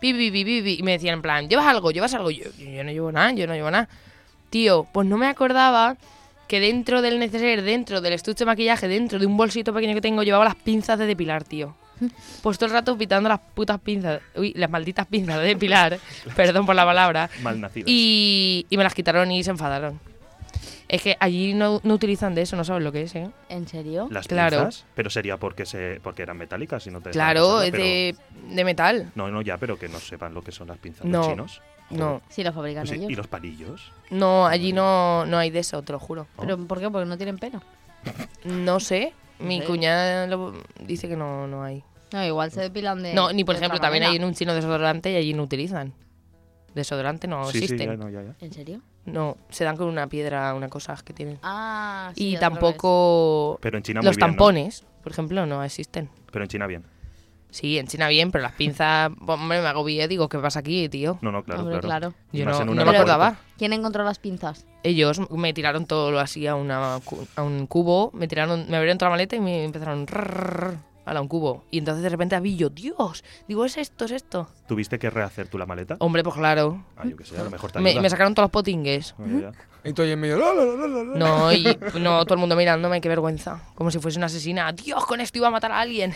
Pi, 0.00 0.12
pi, 0.12 0.30
pi, 0.32 0.44
pi, 0.44 0.62
pi. 0.62 0.76
Y 0.80 0.82
me 0.82 0.92
decían 0.92 1.14
en 1.14 1.22
plan, 1.22 1.48
¿llevas 1.48 1.66
algo? 1.66 1.92
¿Llevas 1.92 2.14
algo? 2.14 2.30
Yo, 2.32 2.46
yo, 2.58 2.68
yo 2.68 2.82
no 2.82 2.90
llevo 2.90 3.12
nada, 3.12 3.32
yo 3.32 3.46
no 3.46 3.54
llevo 3.54 3.70
nada. 3.70 3.88
Tío, 4.48 4.88
pues 4.92 5.06
no 5.06 5.18
me 5.18 5.28
acordaba 5.28 5.96
que 6.48 6.58
dentro 6.58 7.00
del 7.00 7.20
neceser, 7.20 7.62
dentro 7.62 8.00
del 8.00 8.14
estuche 8.14 8.40
de 8.40 8.46
maquillaje, 8.46 8.88
dentro 8.88 9.20
de 9.20 9.26
un 9.26 9.36
bolsito 9.36 9.72
pequeño 9.72 9.94
que 9.94 10.00
tengo, 10.00 10.24
llevaba 10.24 10.44
las 10.44 10.56
pinzas 10.56 10.98
de 10.98 11.06
depilar, 11.06 11.44
tío. 11.44 11.76
Pues 12.42 12.56
todo 12.58 12.66
el 12.66 12.72
rato 12.72 12.96
pitando 12.96 13.28
las 13.28 13.40
putas 13.40 13.80
pinzas, 13.80 14.20
uy, 14.34 14.52
las 14.56 14.70
malditas 14.70 15.06
pinzas 15.06 15.38
de 15.38 15.44
depilar, 15.48 15.98
perdón 16.36 16.66
por 16.66 16.74
la 16.74 16.84
palabra, 16.84 17.28
Malnacidas. 17.42 17.88
y, 17.88 18.66
y 18.70 18.76
me 18.76 18.82
las 18.84 18.94
quitaron 18.94 19.30
y 19.30 19.42
se 19.44 19.50
enfadaron. 19.50 20.00
Es 20.88 21.02
que 21.02 21.16
allí 21.20 21.54
no, 21.54 21.80
no 21.84 21.94
utilizan 21.94 22.34
de 22.34 22.42
eso, 22.42 22.56
no 22.56 22.64
sabes 22.64 22.82
lo 22.82 22.90
que 22.90 23.02
es, 23.02 23.14
¿eh? 23.14 23.30
¿En 23.48 23.68
serio? 23.68 24.08
Las 24.10 24.26
Claro. 24.26 24.56
pinzas, 24.64 24.84
pero 24.96 25.08
sería 25.08 25.36
porque 25.36 25.64
se 25.64 26.00
porque 26.02 26.22
eran 26.22 26.36
metálicas 26.36 26.84
y 26.86 26.90
no 26.90 27.00
te 27.00 27.10
Claro, 27.10 27.62
es 27.62 27.70
de, 27.70 28.16
de 28.48 28.64
metal. 28.64 29.12
No, 29.14 29.30
no, 29.30 29.40
ya, 29.40 29.56
pero 29.56 29.78
que 29.78 29.88
no 29.88 30.00
sepan 30.00 30.34
lo 30.34 30.42
que 30.42 30.50
son 30.50 30.66
las 30.66 30.78
pinzas 30.78 31.04
No, 31.04 31.18
los 31.18 31.28
chinos. 31.28 31.62
No, 31.90 32.22
Sí, 32.28 32.42
lo 32.42 32.52
fabrican 32.52 32.82
Pues 32.82 32.90
sí, 32.90 32.96
ellos. 32.98 33.10
¿Y 33.10 33.14
los 33.14 33.26
palillos? 33.28 33.92
no, 34.10 34.46
allí 34.46 34.72
no, 34.72 35.26
no 35.26 35.38
hay 35.38 35.50
de 35.50 35.60
eso, 35.60 35.80
te 35.82 35.92
lo 35.92 36.00
juro. 36.00 36.26
¿Pero 36.40 36.56
por 36.58 36.80
qué? 36.80 36.90
Porque 36.90 37.06
no 37.06 37.16
tienen 37.16 37.38
pelo. 37.38 37.62
No 38.44 38.80
sé, 38.80 39.12
mi 39.38 39.60
cuñada 39.62 40.26
lo- 40.26 40.54
dice 40.80 41.08
que 41.08 41.16
no, 41.16 41.46
no 41.46 41.62
hay. 41.62 41.84
No, 42.12 42.24
igual 42.24 42.50
se 42.50 42.60
depilan 42.62 43.02
de. 43.02 43.14
No, 43.14 43.32
ni 43.32 43.44
por 43.44 43.54
de 43.54 43.60
ejemplo, 43.60 43.76
otra 43.76 43.86
también 43.88 44.04
hay 44.04 44.16
en 44.16 44.24
un 44.24 44.34
chino 44.34 44.54
desodorante 44.54 45.12
y 45.12 45.16
allí 45.16 45.32
no 45.34 45.42
utilizan. 45.44 45.92
Desodorante 46.74 47.26
no 47.26 47.46
sí, 47.46 47.58
sí, 47.58 47.64
existen. 47.64 47.90
ya, 47.90 47.96
no, 47.96 48.08
ya, 48.10 48.22
ya. 48.22 48.34
¿En 48.40 48.52
serio? 48.52 48.80
No, 49.06 49.36
se 49.48 49.64
dan 49.64 49.76
con 49.76 49.88
una 49.88 50.06
piedra, 50.08 50.54
una 50.54 50.68
cosa 50.68 50.96
que 51.04 51.12
tienen. 51.12 51.38
Ah, 51.42 52.12
sí. 52.14 52.34
y 52.34 52.36
tampoco 52.36 53.58
Pero 53.60 53.78
en 53.78 53.82
China 53.82 54.00
muy 54.00 54.06
los 54.06 54.16
bien, 54.16 54.26
¿no? 54.28 54.32
tampones, 54.32 54.84
por 55.02 55.12
ejemplo, 55.12 55.46
no 55.46 55.64
existen. 55.64 56.08
Pero 56.30 56.44
en 56.44 56.48
China 56.48 56.66
bien. 56.66 56.84
Sí, 57.50 57.78
en 57.78 57.88
China 57.88 58.06
bien, 58.06 58.30
pero 58.30 58.42
las 58.42 58.52
pinzas, 58.52 59.10
hombre, 59.26 59.60
me 59.60 59.66
agobié, 59.66 60.06
digo, 60.06 60.28
¿qué 60.28 60.38
pasa 60.38 60.60
aquí, 60.60 60.88
tío? 60.88 61.18
No, 61.22 61.32
no, 61.32 61.42
claro, 61.42 61.62
Hombre, 61.62 61.80
claro. 61.80 62.10
claro. 62.12 62.14
Yo 62.32 62.44
Más 62.44 62.54
no, 62.56 62.60
en 62.60 62.66
no 62.68 62.72
me 62.74 62.80
aeropuerto. 62.82 63.12
acordaba. 63.12 63.40
¿Quién 63.58 63.72
encontró 63.72 64.04
las 64.04 64.20
pinzas? 64.20 64.64
Ellos 64.84 65.20
me 65.30 65.52
tiraron 65.52 65.86
todo 65.86 66.16
así 66.20 66.46
a, 66.46 66.54
una, 66.54 67.00
cu- 67.04 67.26
a 67.34 67.42
un 67.42 67.66
cubo, 67.66 68.10
me 68.14 68.28
tiraron, 68.28 68.66
me 68.70 68.76
abrieron 68.76 68.98
toda 68.98 69.08
la 69.10 69.14
maleta 69.14 69.34
y 69.34 69.40
me 69.40 69.64
empezaron 69.64 70.06
rrrr, 70.06 70.76
a 71.04 71.20
un 71.20 71.28
cubo. 71.28 71.64
Y 71.70 71.78
entonces 71.78 72.02
de 72.02 72.08
repente 72.08 72.38
vi 72.40 72.56
yo, 72.56 72.68
Dios, 72.70 73.24
digo, 73.48 73.64
es 73.64 73.76
esto, 73.78 74.04
es 74.04 74.12
esto. 74.12 74.48
¿Tuviste 74.68 74.98
que 74.98 75.10
rehacer 75.10 75.48
tú 75.48 75.58
la 75.58 75.66
maleta? 75.66 75.96
Hombre, 75.98 76.22
pues 76.22 76.36
claro. 76.36 76.84
Ah, 76.96 77.04
yo 77.06 77.16
qué 77.16 77.24
sé, 77.24 77.38
a 77.38 77.44
lo 77.44 77.50
mejor 77.50 77.72
te 77.72 77.80
Me, 77.80 78.08
sacaron 78.10 78.34
todos 78.34 78.44
los 78.44 78.50
potingues. 78.52 79.14
Ah. 79.18 79.52
Y 79.82 79.92
tú 79.92 80.02
ahí 80.02 80.10
en 80.12 80.20
medio. 80.20 80.38
"La, 80.38 80.52
la, 80.52 80.64
la, 80.64 80.86
la, 80.86 81.04
la". 81.04 81.18
No, 81.18 81.52
y 81.52 81.64
no, 81.98 82.24
todo 82.24 82.34
el 82.34 82.40
mundo 82.40 82.54
mirándome, 82.54 83.00
qué 83.00 83.08
vergüenza. 83.08 83.62
Como 83.74 83.90
si 83.90 83.98
fuese 83.98 84.18
una 84.18 84.26
asesina. 84.26 84.70
Dios, 84.72 85.04
con 85.06 85.20
esto 85.20 85.38
iba 85.38 85.48
a 85.48 85.50
matar 85.50 85.72
a 85.72 85.80
alguien. 85.80 86.12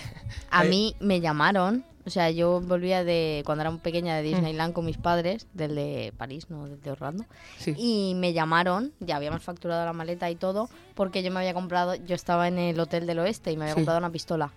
A 0.51 0.65
mí 0.65 0.95
me 1.01 1.21
llamaron. 1.21 1.85
O 2.07 2.11
sea, 2.11 2.31
yo 2.31 2.61
volvía 2.61 3.03
de 3.03 3.43
cuando 3.47 3.63
era 3.63 3.71
muy 3.71 3.81
pequeña 3.81 4.15
de 4.17 4.23
Mm. 4.23 4.27
Disneyland 4.35 4.75
con 4.75 4.85
mis 4.85 4.99
padres, 4.99 5.47
del 5.55 5.75
de 5.75 6.13
París, 6.19 6.51
no 6.51 6.67
del 6.69 6.79
de 6.83 6.91
Orlando. 6.91 7.25
Sí. 7.57 7.75
Y 7.79 8.13
me 8.15 8.35
llamaron, 8.35 8.93
ya 9.01 9.17
habíamos 9.17 9.43
facturado 9.43 9.87
la 9.87 9.95
maleta 9.95 10.31
y 10.31 10.37
todo, 10.37 10.69
porque 10.95 11.23
yo 11.23 11.31
me 11.33 11.41
había 11.41 11.55
comprado, 11.55 11.95
yo 11.95 12.15
estaba 12.15 12.47
en 12.49 12.59
el 12.59 12.79
Hotel 12.79 13.07
del 13.07 13.21
Oeste 13.21 13.53
y 13.53 13.57
me 13.57 13.63
había 13.65 13.73
Sí. 13.73 13.79
comprado 13.81 13.99
una 13.99 14.13
pistola. 14.13 14.53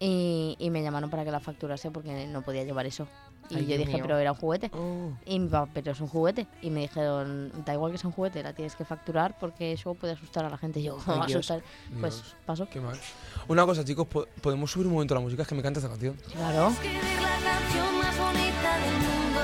Y, 0.00 0.56
y 0.58 0.70
me 0.70 0.82
llamaron 0.82 1.08
para 1.10 1.24
que 1.24 1.30
la 1.30 1.40
facturase 1.40 1.90
porque 1.90 2.26
no 2.26 2.42
podía 2.42 2.64
llevar 2.64 2.84
eso. 2.86 3.06
Y 3.50 3.56
Ay, 3.56 3.66
yo 3.66 3.76
dije, 3.76 3.92
mío. 3.92 3.98
pero 4.02 4.18
era 4.18 4.32
un 4.32 4.38
juguete. 4.38 4.70
Oh. 4.74 5.10
Y 5.26 5.38
mi 5.38 5.48
papá, 5.48 5.70
pero 5.74 5.92
es 5.92 6.00
un 6.00 6.08
juguete. 6.08 6.46
Y 6.62 6.70
me 6.70 6.80
dijeron, 6.80 7.52
da 7.64 7.74
igual 7.74 7.92
que 7.92 7.98
sea 7.98 8.08
un 8.08 8.14
juguete, 8.14 8.42
la 8.42 8.54
tienes 8.54 8.74
que 8.74 8.84
facturar 8.86 9.36
porque 9.38 9.72
eso 9.72 9.94
puede 9.94 10.14
asustar 10.14 10.44
a 10.46 10.48
la 10.50 10.56
gente. 10.58 10.80
Y 10.80 10.84
yo, 10.84 10.96
¿cómo 11.04 11.18
va 11.18 11.24
a 11.24 11.26
Dios. 11.26 11.38
asustar? 11.50 11.62
Pues 12.00 12.14
Dios. 12.22 12.36
pasó. 12.46 12.66
Qué 12.68 12.80
mal. 12.80 12.98
Una 13.46 13.66
cosa, 13.66 13.84
chicos, 13.84 14.06
po- 14.06 14.26
¿podemos 14.40 14.70
subir 14.70 14.86
un 14.86 14.94
momento 14.94 15.14
la 15.14 15.20
música? 15.20 15.42
Es 15.42 15.48
que 15.48 15.54
me 15.54 15.60
encanta 15.60 15.78
esta 15.78 15.90
canción. 15.90 16.16
Claro. 16.32 16.68
Escribir 16.68 17.02
la 17.20 17.50
canción 17.52 17.98
más 17.98 18.18
bonita 18.18 18.78
del 18.78 18.94
mundo. 18.94 19.40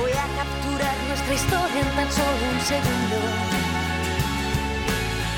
Voy 0.00 0.10
a 0.10 0.26
capturar 0.36 0.96
nuestra 1.08 1.34
historia 1.34 1.80
en 1.80 1.96
tan 1.96 2.10
solo 2.12 2.44
un 2.52 2.60
segundo. 2.60 3.16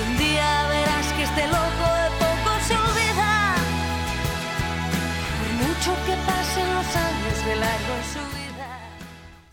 Un 0.09 0.17
día 0.17 0.69
verás 0.69 1.13
que 1.13 1.23
este 1.25 1.47
loco 1.49 1.96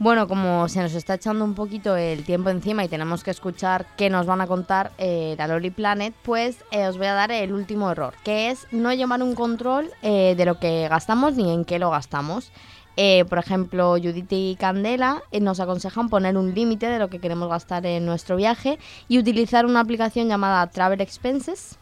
Bueno, 0.04 0.28
como 0.28 0.68
se 0.68 0.82
nos 0.82 0.94
está 0.96 1.14
echando 1.14 1.46
un 1.46 1.54
poquito 1.54 1.96
el 1.96 2.26
tiempo 2.26 2.50
encima 2.50 2.84
y 2.84 2.90
tenemos 2.90 3.24
que 3.24 3.32
escuchar 3.32 3.86
qué 3.96 4.10
nos 4.10 4.26
van 4.26 4.42
a 4.42 4.48
contar 4.48 4.92
eh, 4.98 5.36
la 5.38 5.48
Loli 5.48 5.70
Planet, 5.70 6.14
pues 6.24 6.58
eh, 6.72 6.88
os 6.88 6.98
voy 6.98 7.08
a 7.08 7.14
dar 7.14 7.32
el 7.32 7.54
último 7.54 7.90
error, 7.90 8.14
que 8.26 8.50
es 8.50 8.68
no 8.72 8.92
llevar 8.92 9.24
un 9.24 9.34
control 9.34 9.92
eh, 10.02 10.36
de 10.36 10.44
lo 10.44 10.60
que 10.60 10.90
gastamos 10.90 11.36
ni 11.36 11.54
en 11.54 11.64
qué 11.64 11.80
lo 11.80 11.90
gastamos. 11.90 12.52
Eh, 12.98 13.24
por 13.30 13.40
ejemplo, 13.40 13.92
Judith 13.94 14.32
y 14.32 14.58
Candela 14.60 15.24
nos 15.40 15.62
aconsejan 15.62 16.10
poner 16.10 16.38
un 16.38 16.54
límite 16.54 16.88
de 16.88 17.00
lo 17.00 17.10
que 17.10 17.20
queremos 17.20 17.48
gastar 17.48 17.86
en 17.86 18.06
nuestro 18.06 18.36
viaje 18.36 18.80
y 19.08 19.20
utilizar 19.20 19.66
una 19.66 19.80
aplicación 19.80 20.28
llamada 20.28 20.68
Travel 20.68 21.00
Expenses, 21.00 21.80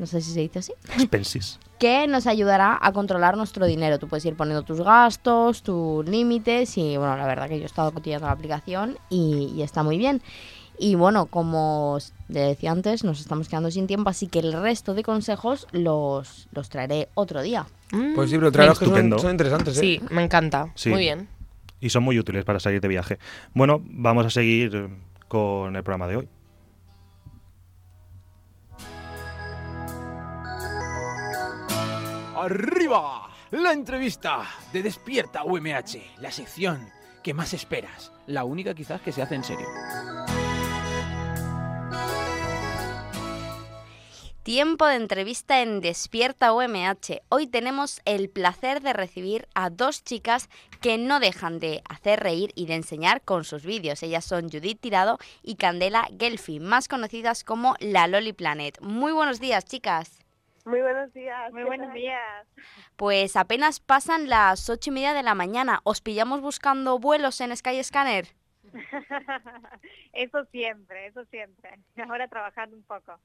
no 0.00 0.06
sé 0.06 0.20
si 0.22 0.32
se 0.32 0.40
dice 0.40 0.58
así, 0.58 0.72
Expenses. 0.94 1.60
que 1.78 2.06
nos 2.08 2.26
ayudará 2.26 2.78
a 2.80 2.92
controlar 2.92 3.36
nuestro 3.36 3.66
dinero. 3.66 3.98
Tú 3.98 4.08
puedes 4.08 4.24
ir 4.24 4.34
poniendo 4.34 4.62
tus 4.62 4.80
gastos, 4.80 5.62
tus 5.62 6.04
límites 6.08 6.76
y 6.78 6.96
bueno, 6.96 7.16
la 7.16 7.26
verdad 7.26 7.48
que 7.48 7.58
yo 7.58 7.62
he 7.62 7.66
estado 7.66 7.92
cotillando 7.92 8.26
la 8.26 8.32
aplicación 8.32 8.98
y, 9.10 9.52
y 9.54 9.62
está 9.62 9.82
muy 9.82 9.98
bien. 9.98 10.22
Y 10.78 10.94
bueno, 10.94 11.26
como 11.26 11.92
os 11.92 12.14
decía 12.28 12.72
antes, 12.72 13.04
nos 13.04 13.20
estamos 13.20 13.50
quedando 13.50 13.70
sin 13.70 13.86
tiempo, 13.86 14.08
así 14.08 14.28
que 14.28 14.38
el 14.38 14.54
resto 14.54 14.94
de 14.94 15.02
consejos 15.02 15.66
los, 15.72 16.48
los 16.52 16.70
traeré 16.70 17.10
otro 17.12 17.42
día. 17.42 17.66
Pues 18.14 18.30
sí, 18.30 18.38
pero 18.38 18.50
traeros 18.50 18.78
que 18.78 18.86
son, 18.86 18.94
Estupendo. 18.94 19.18
son 19.18 19.32
interesantes, 19.32 19.76
¿eh? 19.76 19.80
Sí, 19.80 20.00
me 20.10 20.22
encanta. 20.24 20.72
Sí. 20.76 20.88
Muy 20.88 21.00
bien. 21.00 21.28
Y 21.80 21.90
son 21.90 22.02
muy 22.02 22.18
útiles 22.18 22.46
para 22.46 22.60
salir 22.60 22.80
de 22.80 22.88
viaje. 22.88 23.18
Bueno, 23.52 23.82
vamos 23.84 24.24
a 24.24 24.30
seguir 24.30 24.88
con 25.28 25.76
el 25.76 25.82
programa 25.82 26.08
de 26.08 26.16
hoy. 26.16 26.28
¡Arriba! 32.40 33.28
La 33.50 33.72
entrevista 33.74 34.48
de 34.72 34.82
Despierta 34.82 35.44
UMH, 35.44 36.20
la 36.20 36.30
sección 36.30 36.88
que 37.22 37.34
más 37.34 37.52
esperas, 37.52 38.12
la 38.26 38.44
única 38.44 38.74
quizás 38.74 39.02
que 39.02 39.12
se 39.12 39.20
hace 39.20 39.34
en 39.34 39.44
serio. 39.44 39.66
Tiempo 44.42 44.86
de 44.86 44.94
entrevista 44.94 45.60
en 45.60 45.82
Despierta 45.82 46.54
UMH. 46.54 47.20
Hoy 47.28 47.46
tenemos 47.46 48.00
el 48.06 48.30
placer 48.30 48.80
de 48.80 48.94
recibir 48.94 49.46
a 49.54 49.68
dos 49.68 50.02
chicas 50.02 50.48
que 50.80 50.96
no 50.96 51.20
dejan 51.20 51.58
de 51.58 51.82
hacer 51.90 52.20
reír 52.20 52.52
y 52.54 52.64
de 52.64 52.76
enseñar 52.76 53.20
con 53.20 53.44
sus 53.44 53.66
vídeos. 53.66 54.02
Ellas 54.02 54.24
son 54.24 54.48
Judith 54.48 54.80
Tirado 54.80 55.18
y 55.42 55.56
Candela 55.56 56.08
Gelfi, 56.18 56.58
más 56.58 56.88
conocidas 56.88 57.44
como 57.44 57.74
la 57.80 58.06
Loli 58.06 58.32
Planet. 58.32 58.80
Muy 58.80 59.12
buenos 59.12 59.40
días, 59.40 59.66
chicas. 59.66 60.19
Muy 60.64 60.80
buenos 60.80 61.12
días. 61.12 61.52
Muy 61.52 61.62
¿qué 61.62 61.66
buenos 61.66 61.88
tal? 61.88 61.94
días. 61.96 62.46
Pues 62.96 63.36
apenas 63.36 63.80
pasan 63.80 64.28
las 64.28 64.68
ocho 64.68 64.90
y 64.90 64.94
media 64.94 65.14
de 65.14 65.22
la 65.22 65.34
mañana. 65.34 65.80
¿Os 65.84 66.00
pillamos 66.00 66.40
buscando 66.40 66.98
vuelos 66.98 67.40
en 67.40 67.56
Skyscanner? 67.56 68.28
eso 70.12 70.44
siempre, 70.52 71.06
eso 71.06 71.24
siempre. 71.26 71.78
Ahora 72.08 72.28
trabajando 72.28 72.76
un 72.76 72.82
poco. 72.82 73.18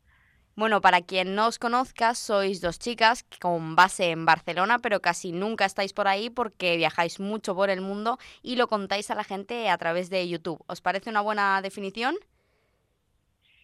Bueno, 0.55 0.79
para 0.79 1.01
quien 1.01 1.35
no 1.35 1.47
os 1.47 1.59
conozca, 1.59 2.15
sois 2.15 2.61
dos 2.61 2.79
chicas 2.79 3.25
con 3.41 3.75
base 3.75 4.11
en 4.11 4.25
Barcelona, 4.25 4.79
pero 4.79 5.01
casi 5.01 5.33
nunca 5.33 5.65
estáis 5.65 5.91
por 5.91 6.07
ahí 6.07 6.29
porque 6.29 6.77
viajáis 6.77 7.19
mucho 7.19 7.53
por 7.55 7.69
el 7.69 7.81
mundo 7.81 8.17
y 8.41 8.55
lo 8.55 8.67
contáis 8.69 9.11
a 9.11 9.15
la 9.15 9.25
gente 9.25 9.67
a 9.69 9.77
través 9.77 10.09
de 10.09 10.25
YouTube. 10.29 10.63
¿Os 10.67 10.79
parece 10.79 11.09
una 11.09 11.19
buena 11.19 11.61
definición? 11.61 12.15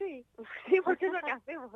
Sí, 0.01 0.25
sí, 0.65 0.81
porque 0.83 1.05
es 1.05 1.13
lo 1.13 1.19
que 1.21 1.31
hacemos. 1.31 1.71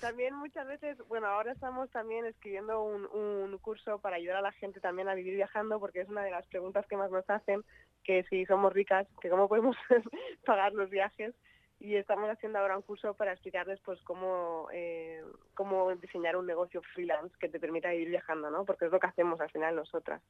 También 0.00 0.34
muchas 0.34 0.66
veces, 0.66 0.96
bueno, 1.08 1.26
ahora 1.26 1.52
estamos 1.52 1.90
también 1.90 2.24
escribiendo 2.24 2.82
un, 2.82 3.06
un 3.06 3.58
curso 3.58 3.98
para 3.98 4.16
ayudar 4.16 4.38
a 4.38 4.42
la 4.42 4.52
gente 4.52 4.80
también 4.80 5.08
a 5.08 5.14
vivir 5.14 5.34
viajando, 5.34 5.78
porque 5.78 6.00
es 6.00 6.08
una 6.08 6.22
de 6.22 6.30
las 6.30 6.46
preguntas 6.46 6.86
que 6.86 6.96
más 6.96 7.10
nos 7.10 7.28
hacen, 7.28 7.62
que 8.04 8.24
si 8.30 8.46
somos 8.46 8.72
ricas, 8.72 9.06
que 9.20 9.28
cómo 9.28 9.48
podemos 9.48 9.76
pagar 10.46 10.72
los 10.72 10.88
viajes. 10.88 11.34
Y 11.78 11.96
estamos 11.96 12.30
haciendo 12.30 12.60
ahora 12.60 12.76
un 12.76 12.82
curso 12.82 13.14
para 13.14 13.32
explicarles 13.32 13.80
pues 13.80 14.00
cómo, 14.02 14.68
eh, 14.72 15.20
cómo 15.54 15.92
diseñar 15.96 16.36
un 16.36 16.46
negocio 16.46 16.80
freelance 16.94 17.34
que 17.40 17.48
te 17.48 17.58
permita 17.58 17.90
vivir 17.90 18.08
viajando, 18.08 18.50
¿no? 18.50 18.64
Porque 18.64 18.84
es 18.84 18.92
lo 18.92 19.00
que 19.00 19.08
hacemos 19.08 19.40
al 19.40 19.50
final 19.50 19.74
nosotras. 19.74 20.22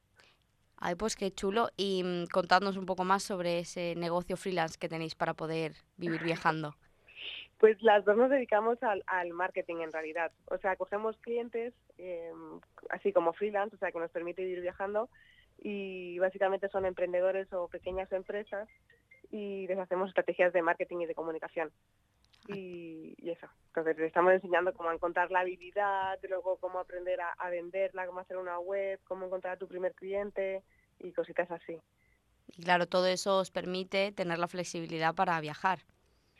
Ay, 0.77 0.95
pues 0.95 1.15
qué 1.15 1.29
chulo. 1.31 1.69
Y 1.77 2.03
mm, 2.03 2.25
contadnos 2.33 2.75
un 2.75 2.87
poco 2.87 3.03
más 3.03 3.21
sobre 3.21 3.59
ese 3.59 3.93
negocio 3.95 4.35
freelance 4.35 4.79
que 4.79 4.89
tenéis 4.89 5.13
para 5.13 5.35
poder 5.35 5.75
vivir 5.95 6.23
viajando. 6.23 6.75
Pues 7.63 7.81
las 7.81 8.03
dos 8.03 8.17
nos 8.17 8.29
dedicamos 8.29 8.77
al, 8.81 9.31
marketing 9.31 9.77
en 9.77 9.93
realidad. 9.93 10.33
O 10.51 10.57
sea, 10.57 10.75
cogemos 10.75 11.15
clientes 11.19 11.73
eh, 11.97 12.29
así 12.89 13.13
como 13.13 13.31
freelance, 13.31 13.73
o 13.77 13.79
sea, 13.79 13.89
que 13.89 13.99
nos 13.99 14.11
permite 14.11 14.41
ir 14.41 14.59
viajando 14.59 15.07
y 15.59 16.19
básicamente 16.19 16.67
son 16.67 16.85
emprendedores 16.85 17.53
o 17.53 17.69
pequeñas 17.69 18.11
empresas 18.11 18.67
y 19.31 19.65
les 19.67 19.79
hacemos 19.79 20.09
estrategias 20.09 20.51
de 20.51 20.61
marketing 20.61 20.97
y 20.97 21.05
de 21.05 21.15
comunicación. 21.15 21.71
Y, 22.49 23.15
y 23.17 23.29
eso, 23.29 23.47
entonces 23.67 23.95
les 23.95 24.07
estamos 24.07 24.33
enseñando 24.33 24.73
cómo 24.73 24.91
encontrar 24.91 25.31
la 25.31 25.39
habilidad, 25.39 26.19
luego 26.27 26.57
cómo 26.57 26.79
aprender 26.79 27.21
a, 27.21 27.31
a 27.31 27.49
venderla, 27.49 28.05
cómo 28.07 28.19
hacer 28.19 28.35
una 28.35 28.59
web, 28.59 28.99
cómo 29.05 29.27
encontrar 29.27 29.53
a 29.53 29.57
tu 29.57 29.69
primer 29.69 29.93
cliente 29.93 30.63
y 30.99 31.13
cositas 31.13 31.49
así. 31.49 31.79
Y 32.57 32.63
claro, 32.63 32.87
todo 32.87 33.07
eso 33.07 33.37
os 33.37 33.51
permite 33.51 34.11
tener 34.11 34.37
la 34.37 34.49
flexibilidad 34.49 35.15
para 35.15 35.39
viajar. 35.39 35.79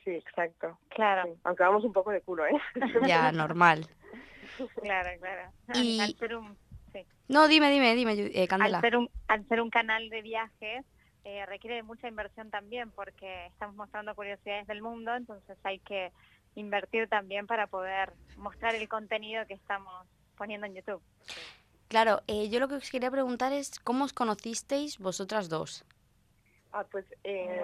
Sí, 0.04 0.12
exacto. 0.12 0.78
Claro. 0.90 1.24
Sí, 1.34 1.40
Aunque 1.44 1.64
vamos 1.64 1.84
un 1.84 1.94
poco 1.94 2.12
de 2.12 2.22
culo, 2.22 2.46
¿eh? 2.46 2.52
Ya, 3.08 3.32
normal. 3.32 3.86
Claro, 4.82 5.10
claro. 5.20 5.52
Al- 5.68 5.84
Y- 5.86 6.00
Al, 6.00 6.16
ser 6.16 6.36
un, 6.36 6.58
sí. 6.92 7.06
No, 7.28 7.48
dime, 7.48 7.70
dime, 7.72 7.96
dime, 7.96 8.14
eh, 8.34 8.48
Candela. 8.48 8.78
al, 8.78 8.82
ser 8.82 8.98
un, 8.98 9.10
al 9.28 9.48
ser 9.48 9.62
un 9.62 9.70
canal 9.70 10.10
de 10.10 10.22
viajes, 10.22 10.86
eh, 11.24 11.46
requiere 11.46 11.78
de 11.78 11.84
mucha 11.84 12.08
inversión 12.08 12.50
también 12.52 12.92
porque 12.92 13.46
estamos 13.48 13.76
mostrando 13.76 14.14
curiosidades 14.14 14.68
del 14.68 14.82
mundo, 14.82 15.16
entonces 15.16 15.58
hay 15.64 15.80
que 15.80 16.12
invertir 16.56 17.08
también 17.08 17.48
para 17.48 17.68
poder 17.68 18.12
mostrar 18.36 18.76
el 18.76 18.88
contenido 18.90 19.46
que 19.48 19.54
estamos 19.54 20.06
poniendo 20.36 20.68
en 20.68 20.76
YouTube. 20.76 21.02
Claro, 21.88 22.22
eh, 22.28 22.50
yo 22.50 22.60
lo 22.60 22.68
que 22.68 22.76
os 22.76 22.90
quería 22.92 23.10
preguntar 23.10 23.54
es 23.54 23.80
cómo 23.80 24.04
os 24.04 24.14
conocisteis 24.14 25.00
vosotras 25.00 25.48
dos. 25.48 25.86
Ah, 26.74 26.86
pues 26.92 27.06
eh, 27.24 27.62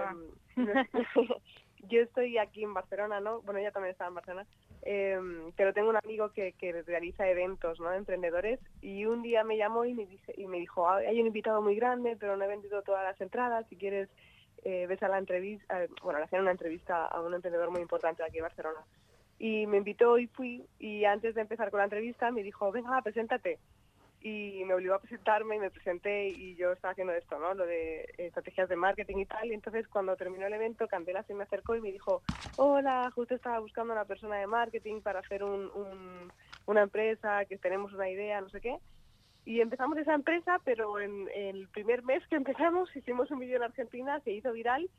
yo 1.87 2.01
estoy 2.01 2.37
aquí 2.37 2.63
en 2.63 2.73
Barcelona, 2.73 3.19
¿no? 3.19 3.41
Bueno, 3.41 3.59
ella 3.59 3.71
también 3.71 3.91
estaba 3.91 4.09
en 4.09 4.15
Barcelona, 4.15 4.47
eh, 4.83 5.19
pero 5.55 5.73
tengo 5.73 5.89
un 5.89 5.97
amigo 5.97 6.31
que, 6.31 6.53
realiza 6.85 7.27
eventos, 7.27 7.79
¿no? 7.79 7.89
De 7.89 7.97
emprendedores 7.97 8.59
y 8.81 9.05
un 9.05 9.21
día 9.21 9.43
me 9.43 9.57
llamó 9.57 9.85
y 9.85 9.93
me, 9.93 10.59
dijo, 10.59 10.87
"Ah, 10.87 10.97
hay 10.97 11.19
un 11.19 11.27
invitado 11.27 11.61
muy 11.61 11.75
grande, 11.75 12.17
pero 12.19 12.37
no 12.37 12.45
he 12.45 12.47
vendido 12.47 12.81
todas 12.81 13.03
las 13.03 13.19
entradas, 13.21 13.65
si 13.69 13.75
quieres 13.75 14.09
eh, 14.65 14.87
ves 14.87 15.01
a 15.03 15.07
la 15.07 15.17
entrevista, 15.17 15.85
bueno, 16.03 16.19
le 16.19 16.25
hacían 16.25 16.41
una 16.41 16.51
entrevista 16.51 17.05
a 17.05 17.21
un 17.21 17.33
emprendedor 17.33 17.71
muy 17.71 17.81
importante 17.81 18.23
aquí 18.23 18.35
de 18.35 18.41
Barcelona. 18.41 18.79
Y 19.37 19.65
me 19.67 19.77
invitó 19.77 20.17
y 20.17 20.27
fui 20.27 20.65
y 20.79 21.05
antes 21.05 21.33
de 21.33 21.41
empezar 21.41 21.71
con 21.71 21.77
la 21.77 21.85
entrevista 21.85 22.29
me 22.29 22.43
dijo, 22.43 22.69
venga, 22.71 23.01
preséntate 23.01 23.57
y 24.21 24.63
me 24.65 24.73
obligó 24.73 24.95
a 24.95 24.99
presentarme 24.99 25.55
y 25.55 25.59
me 25.59 25.71
presenté 25.71 26.29
y 26.29 26.55
yo 26.55 26.73
estaba 26.73 26.91
haciendo 26.91 27.13
esto, 27.13 27.39
¿no? 27.39 27.53
Lo 27.53 27.65
de 27.65 28.05
estrategias 28.17 28.67
de 28.67 28.75
marketing 28.75 29.17
y 29.17 29.25
tal. 29.25 29.47
Y 29.49 29.53
entonces 29.53 29.87
cuando 29.87 30.15
terminó 30.17 30.45
el 30.47 30.53
evento, 30.53 30.87
Candela 30.87 31.23
se 31.23 31.33
me 31.33 31.43
acercó 31.43 31.75
y 31.75 31.81
me 31.81 31.91
dijo, 31.91 32.21
hola, 32.55 33.11
justo 33.15 33.35
estaba 33.35 33.59
buscando 33.59 33.93
una 33.93 34.05
persona 34.05 34.37
de 34.37 34.47
marketing 34.47 35.01
para 35.01 35.19
hacer 35.19 35.43
un- 35.43 36.31
una 36.65 36.81
empresa, 36.81 37.45
que 37.45 37.57
tenemos 37.57 37.93
una 37.93 38.09
idea, 38.09 38.41
no 38.41 38.49
sé 38.49 38.59
qué. 38.61 38.77
Y 39.45 39.61
empezamos 39.61 39.97
esa 39.97 40.13
empresa, 40.13 40.59
pero 40.65 40.99
en 40.99 41.29
el 41.33 41.69
primer 41.69 42.03
mes 42.03 42.21
que 42.27 42.35
empezamos 42.35 42.93
hicimos 42.95 43.31
un 43.31 43.39
vídeo 43.39 43.57
en 43.57 43.63
Argentina, 43.63 44.19
se 44.21 44.31
hizo 44.31 44.51
viral 44.51 44.89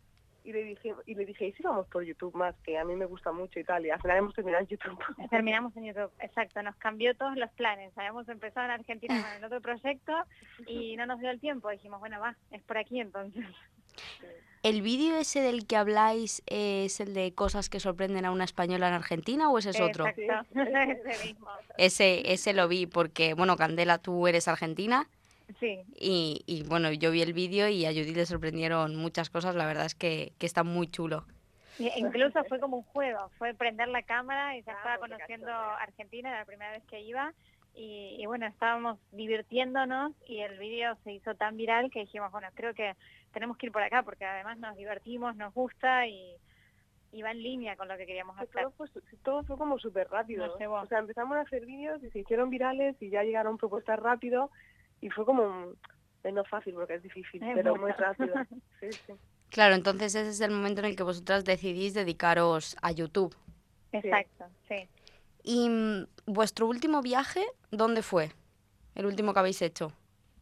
y 0.45 0.53
le 0.53 0.65
dije, 0.65 0.95
y 1.07 1.15
le 1.15 1.25
dije, 1.25 1.49
¿y 1.49 1.53
si 1.53 1.63
vamos 1.63 1.87
por 1.89 2.05
YouTube 2.05 2.35
más? 2.35 2.55
Que 2.65 2.79
a 2.79 2.85
mí 2.85 2.95
me 2.97 3.05
gusta 3.05 3.33
mucho 3.33 3.61
y 3.61 3.65
tal. 3.65 3.85
Y 3.85 3.91
al 3.91 4.01
final 4.01 4.19
hemos 4.19 4.35
terminado 4.35 4.63
en 4.63 4.69
YouTube. 4.69 4.99
Terminamos 5.31 5.77
en 5.77 5.85
YouTube, 5.85 6.11
exacto, 6.21 6.63
nos 6.63 6.77
cambió 6.77 7.15
todos 7.15 7.37
los 7.37 7.51
planes. 7.53 7.97
Habíamos 7.97 8.29
empezado 8.29 8.67
en 8.67 8.73
Argentina 8.73 9.23
con 9.23 9.33
el 9.33 9.45
otro 9.45 9.61
proyecto 9.61 10.13
y 10.67 10.97
no 10.99 11.07
nos 11.07 11.21
dio 11.21 11.31
el 11.31 11.41
tiempo. 11.41 11.71
Dijimos, 11.71 12.01
bueno, 12.01 12.21
va, 12.21 12.37
es 12.51 12.63
por 12.63 12.79
aquí 12.79 13.01
entonces. 13.01 13.45
¿El 14.63 14.83
vídeo 14.83 15.17
ese 15.17 15.41
del 15.41 15.67
que 15.67 15.77
habláis 15.77 16.43
es 16.47 17.01
el 17.01 17.15
de 17.15 17.35
cosas 17.35 17.71
que 17.71 17.81
sorprenden 17.81 18.27
a 18.27 18.31
una 18.31 18.45
española 18.45 18.89
en 18.89 18.95
Argentina 18.95 19.51
o 19.51 19.59
ese 19.59 19.71
es 19.71 19.81
otro? 19.81 20.07
Exacto, 20.07 20.61
ese 20.61 21.27
mismo. 21.27 21.49
Ese, 21.79 22.33
ese 22.33 22.53
lo 22.53 22.69
vi 22.69 22.87
porque, 22.87 23.33
bueno, 23.35 23.57
Candela, 23.57 23.99
tú 23.99 24.27
eres 24.27 24.49
argentina 24.49 25.09
Sí, 25.59 25.81
y, 25.97 26.43
y, 26.47 26.63
bueno, 26.65 26.93
yo 26.93 27.11
vi 27.11 27.23
el 27.23 27.33
vídeo 27.33 27.69
y 27.69 27.85
a 27.87 27.91
Judith 27.91 28.17
le 28.17 28.27
sorprendieron 28.27 28.95
muchas 28.97 29.31
cosas, 29.31 29.55
la 29.55 29.67
verdad 29.67 29.87
es 29.87 29.95
que, 29.95 30.33
que 30.39 30.47
está 30.47 30.63
muy 30.63 30.87
chulo. 30.89 31.25
y 31.79 31.89
incluso 31.97 32.45
fue 32.45 32.61
como 32.61 32.77
un 32.79 32.83
juego, 32.85 33.31
fue 33.39 33.55
prender 33.55 33.89
la 33.89 34.03
cámara 34.03 34.57
y 34.57 34.63
ya 34.63 34.73
estaba 34.73 34.99
conociendo 34.99 35.51
Argentina, 35.51 36.29
era 36.29 36.41
la 36.41 36.45
primera 36.45 36.71
vez 36.73 36.83
que 36.85 37.01
iba. 37.01 37.33
Y, 37.75 38.17
y 38.19 38.27
bueno, 38.27 38.47
estábamos 38.47 38.99
divirtiéndonos 39.13 40.13
y 40.29 40.41
el 40.41 40.59
vídeo 40.59 40.97
se 41.05 41.13
hizo 41.13 41.35
tan 41.37 41.57
viral 41.57 41.91
que 41.91 42.01
dijimos, 42.01 42.31
bueno, 42.33 42.49
creo 42.55 42.75
que 42.75 42.95
tenemos 43.33 43.57
que 43.57 43.67
ir 43.67 43.73
por 43.73 43.83
acá 43.83 44.03
porque 44.03 44.25
además 44.25 44.59
nos 44.59 44.77
divertimos, 44.77 45.37
nos 45.37 45.55
gusta 45.55 46.07
y, 46.09 46.35
y 47.13 47.23
va 47.23 47.31
en 47.31 47.43
línea 47.43 47.77
con 47.77 47.87
lo 47.87 47.97
que 47.97 48.07
queríamos 48.07 48.37
Que 48.37 48.43
hacer. 48.43 48.63
todo, 48.63 48.71
fue, 48.73 48.89
su- 48.89 49.01
todo 49.23 49.45
fue 49.45 49.57
como 49.57 49.79
súper 49.79 50.09
rápido. 50.11 50.53
O 50.53 50.87
sea, 50.89 50.99
empezamos 50.99 51.37
a 51.37 51.43
hacer 51.43 51.65
vídeos 51.65 52.03
y 52.03 52.11
se 52.11 52.19
hicieron 52.19 52.51
virales 52.51 52.97
y 53.01 53.09
ya 53.09 53.23
llegaron 53.23 53.57
propuestas 53.57 54.01
rápido 54.01 54.51
y 55.01 55.11
fue 55.11 55.25
como, 55.25 55.43
un- 55.45 55.79
eh, 56.25 56.33
no 56.33 56.45
fácil 56.45 56.75
porque 56.75 56.95
es 56.95 57.03
difícil, 57.03 57.43
Es 57.43 57.55
pero 57.55 57.77
muy 57.77 57.93
rápido. 57.93 58.35
Sí, 58.81 58.89
sí. 59.07 59.13
Claro, 59.51 59.75
entonces 59.75 60.15
ese 60.15 60.31
es 60.31 60.41
el 60.41 60.53
momento 60.53 60.81
en 60.81 60.87
el 60.87 60.97
que 60.97 61.03
vosotras 61.03 61.45
decidís 61.45 61.93
dedicaros 61.93 62.77
a 62.83 62.93
YouTube. 62.93 63.35
Exacto, 63.93 64.47
sí. 64.69 64.89
¿Y 65.43 65.69
mm, 65.69 66.07
vuestro 66.27 66.67
último 66.67 67.03
viaje, 67.03 67.45
dónde 67.71 68.03
fue? 68.03 68.31
El 68.95 69.07
último 69.07 69.33
que 69.33 69.41
habéis 69.41 69.61
hecho. 69.63 69.93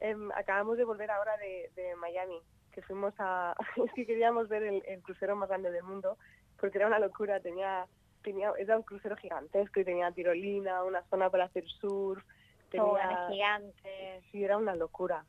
Em, 0.00 0.30
acabamos 0.32 0.76
de 0.76 0.84
volver 0.84 1.10
ahora 1.10 1.36
de, 1.38 1.70
de 1.74 1.96
Miami, 1.96 2.38
que 2.72 2.82
fuimos 2.82 3.14
a... 3.18 3.54
es 3.84 3.92
que 3.94 4.06
queríamos 4.06 4.48
ver 4.48 4.62
el, 4.62 4.82
el 4.86 5.02
crucero 5.02 5.36
más 5.36 5.48
grande 5.48 5.70
del 5.70 5.82
mundo, 5.84 6.18
porque 6.60 6.78
era 6.78 6.86
una 6.86 6.98
locura, 6.98 7.40
tenía, 7.40 7.86
tenía 8.22 8.52
era 8.58 8.76
un 8.76 8.82
crucero 8.82 9.16
gigantesco 9.16 9.80
y 9.80 9.84
tenía 9.84 10.12
tirolina, 10.12 10.84
una 10.84 11.02
zona 11.04 11.30
para 11.30 11.44
hacer 11.44 11.64
surf, 11.80 12.22
tenía... 12.70 13.28
Gigantes. 13.28 14.24
Sí, 14.30 14.44
era 14.44 14.56
una 14.56 14.74
locura. 14.74 15.24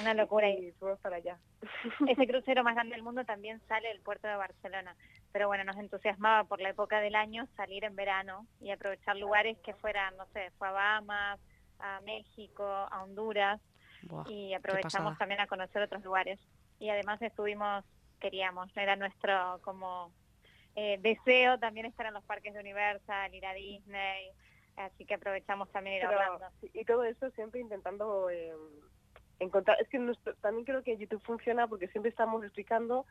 Una 0.00 0.14
locura. 0.14 0.48
Y 0.48 0.72
fuimos 0.72 0.98
para 1.00 1.16
allá. 1.16 1.38
Ese 2.08 2.26
crucero 2.26 2.64
más 2.64 2.74
grande 2.74 2.94
del 2.94 3.04
mundo 3.04 3.24
también 3.24 3.60
sale 3.68 3.88
del 3.88 4.00
puerto 4.00 4.26
de 4.26 4.36
Barcelona. 4.36 4.96
Pero 5.32 5.48
bueno, 5.48 5.64
nos 5.64 5.76
entusiasmaba 5.76 6.44
por 6.44 6.60
la 6.60 6.70
época 6.70 7.00
del 7.00 7.14
año 7.14 7.46
salir 7.56 7.84
en 7.84 7.96
verano 7.96 8.46
y 8.60 8.70
aprovechar 8.70 9.16
lugares 9.16 9.58
que 9.64 9.74
fueran, 9.74 10.16
no 10.16 10.26
sé, 10.32 10.50
fue 10.58 10.68
a 10.68 10.72
Bahamas, 10.72 11.40
a 11.78 12.00
México, 12.02 12.64
a 12.64 13.02
Honduras 13.02 13.60
Buah, 14.02 14.24
y 14.28 14.54
aprovechamos 14.54 15.18
también 15.18 15.40
a 15.40 15.46
conocer 15.46 15.82
otros 15.82 16.04
lugares. 16.04 16.38
Y 16.78 16.88
además 16.88 17.20
estuvimos, 17.22 17.84
queríamos, 18.20 18.74
era 18.76 18.96
nuestro 18.96 19.60
como 19.62 20.12
eh, 20.76 20.98
deseo 21.00 21.58
también 21.58 21.86
estar 21.86 22.06
en 22.06 22.14
los 22.14 22.24
parques 22.24 22.52
de 22.54 22.60
Universal, 22.60 23.34
ir 23.34 23.46
a 23.46 23.54
Disney, 23.54 24.30
así 24.76 25.04
que 25.04 25.14
aprovechamos 25.14 25.70
también 25.70 25.96
ir 25.96 26.04
a 26.06 26.08
Pero- 26.08 26.38
sí, 26.60 26.70
y 26.74 26.84
todo 26.84 27.04
eso 27.04 27.30
siempre 27.30 27.60
intentando 27.60 28.28
eh, 28.30 28.52
encontrar 29.38 29.80
es 29.80 29.88
que 29.88 29.98
nuestro- 29.98 30.34
también 30.36 30.64
creo 30.64 30.82
que 30.82 30.96
YouTube 30.96 31.22
funciona 31.22 31.66
porque 31.66 31.88
siempre 31.88 32.10
estamos 32.10 32.42
explicando 32.44 33.06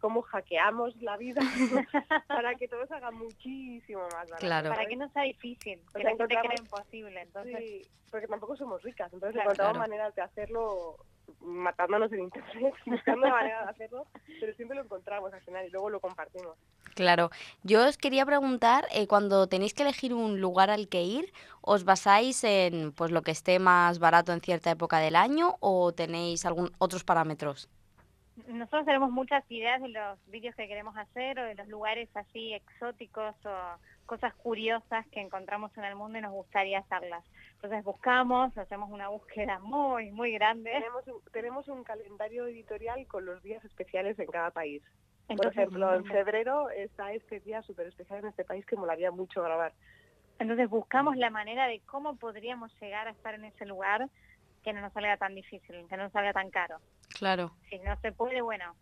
cómo 0.00 0.22
hackeamos 0.22 0.96
la 1.02 1.16
vida 1.18 1.40
para 2.28 2.54
que 2.54 2.68
todo 2.68 2.86
se 2.86 2.94
haga 2.94 3.10
muchísimo 3.10 4.00
más 4.04 4.12
barato. 4.30 4.36
Claro. 4.38 4.70
Para 4.70 4.86
que 4.86 4.96
no 4.96 5.08
sea 5.10 5.24
difícil, 5.24 5.80
O 5.88 5.92
que 5.92 6.02
sea, 6.02 6.04
la 6.04 6.10
gente 6.10 6.24
encontramos- 6.34 6.46
cree 6.48 6.64
imposible. 6.64 7.20
Entonces, 7.20 7.56
Sí, 7.58 7.82
porque 8.10 8.26
tampoco 8.26 8.56
somos 8.56 8.82
ricas, 8.82 9.12
entonces 9.12 9.34
Claro. 9.34 9.50
encontramos 9.50 9.74
Claro. 9.76 9.88
maneras 9.90 10.14
de 10.14 10.22
hacerlo 10.22 10.96
matándonos 11.40 12.12
en 12.12 12.20
internet, 12.20 12.74
buscando 12.86 13.26
la 13.26 13.32
manera 13.32 13.62
de 13.64 13.70
hacerlo, 13.70 14.06
pero 14.40 14.54
siempre 14.54 14.76
lo 14.76 14.84
encontramos 14.84 15.32
al 15.32 15.40
final 15.42 15.66
y 15.66 15.70
luego 15.70 15.90
lo 15.90 16.00
compartimos. 16.00 16.56
Claro, 16.94 17.30
yo 17.62 17.86
os 17.86 17.96
quería 17.96 18.26
preguntar, 18.26 18.86
eh, 18.92 19.06
cuando 19.06 19.46
tenéis 19.46 19.74
que 19.74 19.82
elegir 19.82 20.12
un 20.14 20.40
lugar 20.40 20.70
al 20.70 20.88
que 20.88 21.02
ir, 21.02 21.32
¿os 21.60 21.84
basáis 21.84 22.44
en 22.44 22.92
pues 22.92 23.10
lo 23.10 23.22
que 23.22 23.30
esté 23.30 23.58
más 23.58 23.98
barato 23.98 24.32
en 24.32 24.40
cierta 24.40 24.70
época 24.70 24.98
del 24.98 25.16
año 25.16 25.56
o 25.60 25.92
tenéis 25.92 26.44
algún 26.44 26.72
otros 26.78 27.04
parámetros? 27.04 27.68
Nosotros 28.48 28.86
tenemos 28.86 29.10
muchas 29.10 29.44
ideas 29.50 29.80
de 29.82 29.88
los 29.88 30.18
vídeos 30.30 30.54
que 30.54 30.68
queremos 30.68 30.96
hacer 30.96 31.38
o 31.38 31.44
de 31.44 31.54
los 31.54 31.68
lugares 31.68 32.08
así 32.14 32.54
exóticos 32.54 33.34
o 33.44 33.78
cosas 34.06 34.34
curiosas 34.34 35.06
que 35.08 35.20
encontramos 35.20 35.76
en 35.76 35.84
el 35.84 35.94
mundo 35.94 36.18
y 36.18 36.22
nos 36.22 36.32
gustaría 36.32 36.80
hacerlas. 36.80 37.24
Entonces 37.54 37.84
buscamos, 37.84 38.56
hacemos 38.58 38.90
una 38.90 39.08
búsqueda 39.08 39.58
muy, 39.60 40.10
muy 40.10 40.32
grande. 40.32 40.70
Tenemos 40.72 41.06
un, 41.06 41.32
tenemos 41.32 41.68
un 41.68 41.84
calendario 41.84 42.46
editorial 42.46 43.06
con 43.06 43.24
los 43.24 43.42
días 43.42 43.64
especiales 43.64 44.18
en 44.18 44.26
cada 44.26 44.50
país. 44.50 44.82
Por 45.26 45.36
Entonces, 45.36 45.58
ejemplo, 45.58 45.94
en 45.94 46.04
febrero 46.06 46.70
está 46.70 47.12
este 47.12 47.38
día 47.40 47.62
súper 47.62 47.86
especial 47.86 48.20
en 48.20 48.26
este 48.26 48.44
país 48.44 48.66
que 48.66 48.76
molaría 48.76 49.12
mucho 49.12 49.42
grabar. 49.42 49.72
Entonces 50.40 50.68
buscamos 50.68 51.16
la 51.16 51.30
manera 51.30 51.68
de 51.68 51.80
cómo 51.80 52.16
podríamos 52.16 52.72
llegar 52.80 53.06
a 53.06 53.10
estar 53.12 53.34
en 53.34 53.44
ese 53.44 53.66
lugar 53.66 54.08
que 54.64 54.72
no 54.72 54.80
nos 54.80 54.92
salga 54.92 55.16
tan 55.18 55.34
difícil, 55.34 55.86
que 55.88 55.96
no 55.96 56.04
nos 56.04 56.12
salga 56.12 56.32
tan 56.32 56.50
caro. 56.50 56.78
Claro. 57.20 57.52
Si 57.68 57.78
no 57.78 57.94
se 58.00 58.12
puede, 58.12 58.40
bueno, 58.40 58.74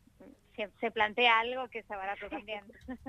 se, 0.56 0.70
se 0.80 0.90
plantea 0.92 1.40
algo 1.40 1.68
que 1.68 1.82
sea 1.82 1.96
barato 1.96 2.28
también. 2.30 2.64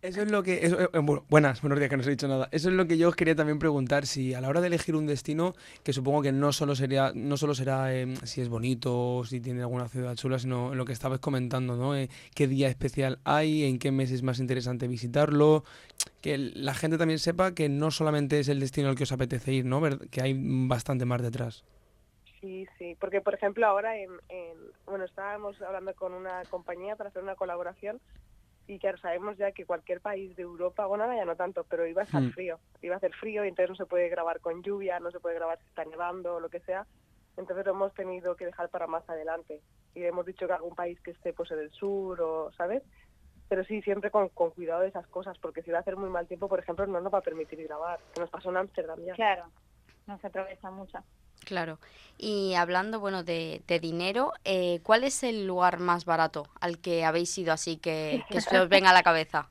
Eso 0.00 0.22
es 0.22 0.30
lo 0.30 0.44
que. 0.44 0.64
eso, 0.64 0.80
eh, 0.80 0.88
bueno, 1.02 1.24
buenas, 1.28 1.60
buenos 1.60 1.76
días, 1.80 1.90
que 1.90 1.96
no 1.96 2.02
os 2.02 2.06
he 2.06 2.10
dicho 2.12 2.28
nada. 2.28 2.48
Eso 2.52 2.68
es 2.68 2.74
lo 2.76 2.86
que 2.86 2.96
yo 2.98 3.08
os 3.08 3.16
quería 3.16 3.34
también 3.34 3.58
preguntar. 3.58 4.06
Si 4.06 4.32
a 4.32 4.40
la 4.40 4.48
hora 4.48 4.60
de 4.60 4.68
elegir 4.68 4.94
un 4.94 5.06
destino, 5.08 5.54
que 5.82 5.92
supongo 5.92 6.22
que 6.22 6.30
no 6.30 6.52
solo 6.52 6.76
sería, 6.76 7.10
no 7.16 7.36
solo 7.36 7.52
será 7.52 7.92
eh, 7.92 8.14
si 8.22 8.40
es 8.40 8.48
bonito 8.48 9.16
o 9.16 9.24
si 9.24 9.40
tiene 9.40 9.60
alguna 9.62 9.88
ciudad 9.88 10.14
chula, 10.14 10.38
sino 10.38 10.72
lo 10.72 10.84
que 10.84 10.92
estabais 10.92 11.20
comentando, 11.20 11.76
¿no? 11.76 11.96
Eh, 11.96 12.08
qué 12.34 12.46
día 12.46 12.68
especial 12.68 13.18
hay, 13.24 13.64
en 13.64 13.80
qué 13.80 13.90
mes 13.90 14.12
es 14.12 14.22
más 14.22 14.38
interesante 14.38 14.86
visitarlo. 14.86 15.64
Que 16.22 16.38
la 16.38 16.74
gente 16.74 16.96
también 16.96 17.18
sepa 17.18 17.52
que 17.52 17.68
no 17.68 17.90
solamente 17.90 18.38
es 18.38 18.48
el 18.48 18.60
destino 18.60 18.88
al 18.90 18.94
que 18.94 19.02
os 19.02 19.10
apetece 19.12 19.52
ir, 19.52 19.64
¿no? 19.64 19.80
Ver- 19.80 20.08
Que 20.10 20.22
hay 20.22 20.32
bastante 20.38 21.06
más 21.06 21.20
detrás. 21.22 21.64
Sí, 22.40 22.66
sí, 22.78 22.96
porque 23.00 23.20
por 23.20 23.34
ejemplo 23.34 23.66
ahora 23.66 23.96
en, 23.96 24.10
en- 24.28 24.70
bueno, 24.86 25.04
estábamos 25.04 25.60
hablando 25.60 25.94
con 25.94 26.14
una 26.14 26.46
compañía 26.46 26.94
para 26.94 27.08
hacer 27.10 27.22
una 27.22 27.34
colaboración 27.34 28.00
y 28.66 28.78
claro, 28.78 28.98
sabemos 28.98 29.36
ya 29.38 29.52
que 29.52 29.66
cualquier 29.66 30.00
país 30.00 30.36
de 30.36 30.42
Europa, 30.44 30.86
bueno, 30.86 31.04
ahora 31.04 31.16
ya 31.16 31.24
no 31.24 31.36
tanto, 31.36 31.64
pero 31.64 31.86
iba 31.86 32.02
a 32.02 32.04
estar 32.04 32.24
Hmm. 32.24 32.30
frío, 32.30 32.60
iba 32.82 32.94
a 32.94 32.98
hacer 32.98 33.14
frío 33.14 33.44
y 33.44 33.48
entonces 33.48 33.70
no 33.70 33.76
se 33.76 33.86
puede 33.86 34.08
grabar 34.08 34.40
con 34.40 34.62
lluvia, 34.62 35.00
no 35.00 35.10
se 35.10 35.20
puede 35.20 35.36
grabar 35.36 35.58
si 35.60 35.68
está 35.68 35.84
nevando 35.84 36.36
o 36.36 36.40
lo 36.40 36.50
que 36.50 36.60
sea, 36.60 36.86
entonces 37.36 37.66
lo 37.66 37.72
hemos 37.72 37.94
tenido 37.94 38.36
que 38.36 38.46
dejar 38.46 38.70
para 38.70 38.86
más 38.86 39.08
adelante 39.10 39.62
y 39.94 40.04
hemos 40.04 40.26
dicho 40.26 40.46
que 40.46 40.52
algún 40.54 40.74
país 40.76 41.00
que 41.02 41.12
esté 41.12 41.32
pues 41.34 41.50
en 41.52 41.60
el 41.60 41.70
sur 41.72 42.20
o, 42.22 42.52
¿sabes? 42.52 42.84
Pero 43.48 43.64
sí, 43.64 43.82
siempre 43.82 44.10
con, 44.10 44.28
con 44.30 44.50
cuidado 44.52 44.82
de 44.82 44.88
esas 44.88 45.08
cosas, 45.08 45.38
porque 45.40 45.62
si 45.62 45.70
va 45.72 45.78
a 45.78 45.80
hacer 45.82 45.96
muy 45.96 46.10
mal 46.10 46.28
tiempo, 46.28 46.48
por 46.48 46.60
ejemplo, 46.60 46.86
no 46.86 47.00
nos 47.00 47.12
va 47.14 47.18
a 47.18 47.22
permitir 47.22 47.62
grabar, 47.64 48.00
que 48.12 48.20
nos 48.20 48.30
pasó 48.30 48.50
en 48.50 48.58
Ámsterdam 48.58 49.00
ya. 49.04 49.14
Claro, 49.14 49.52
no 50.06 50.18
se 50.18 50.26
aprovecha 50.28 50.70
mucho. 50.70 51.04
Claro. 51.48 51.78
Y 52.18 52.52
hablando, 52.56 53.00
bueno, 53.00 53.22
de, 53.24 53.62
de 53.66 53.80
dinero, 53.80 54.34
eh, 54.44 54.80
¿cuál 54.82 55.02
es 55.02 55.22
el 55.22 55.46
lugar 55.46 55.78
más 55.78 56.04
barato 56.04 56.46
al 56.60 56.78
que 56.78 57.06
habéis 57.06 57.38
ido 57.38 57.54
así 57.54 57.78
que, 57.78 58.22
que 58.28 58.42
se 58.42 58.60
os 58.60 58.68
venga 58.68 58.90
a 58.90 58.92
la 58.92 59.02
cabeza? 59.02 59.48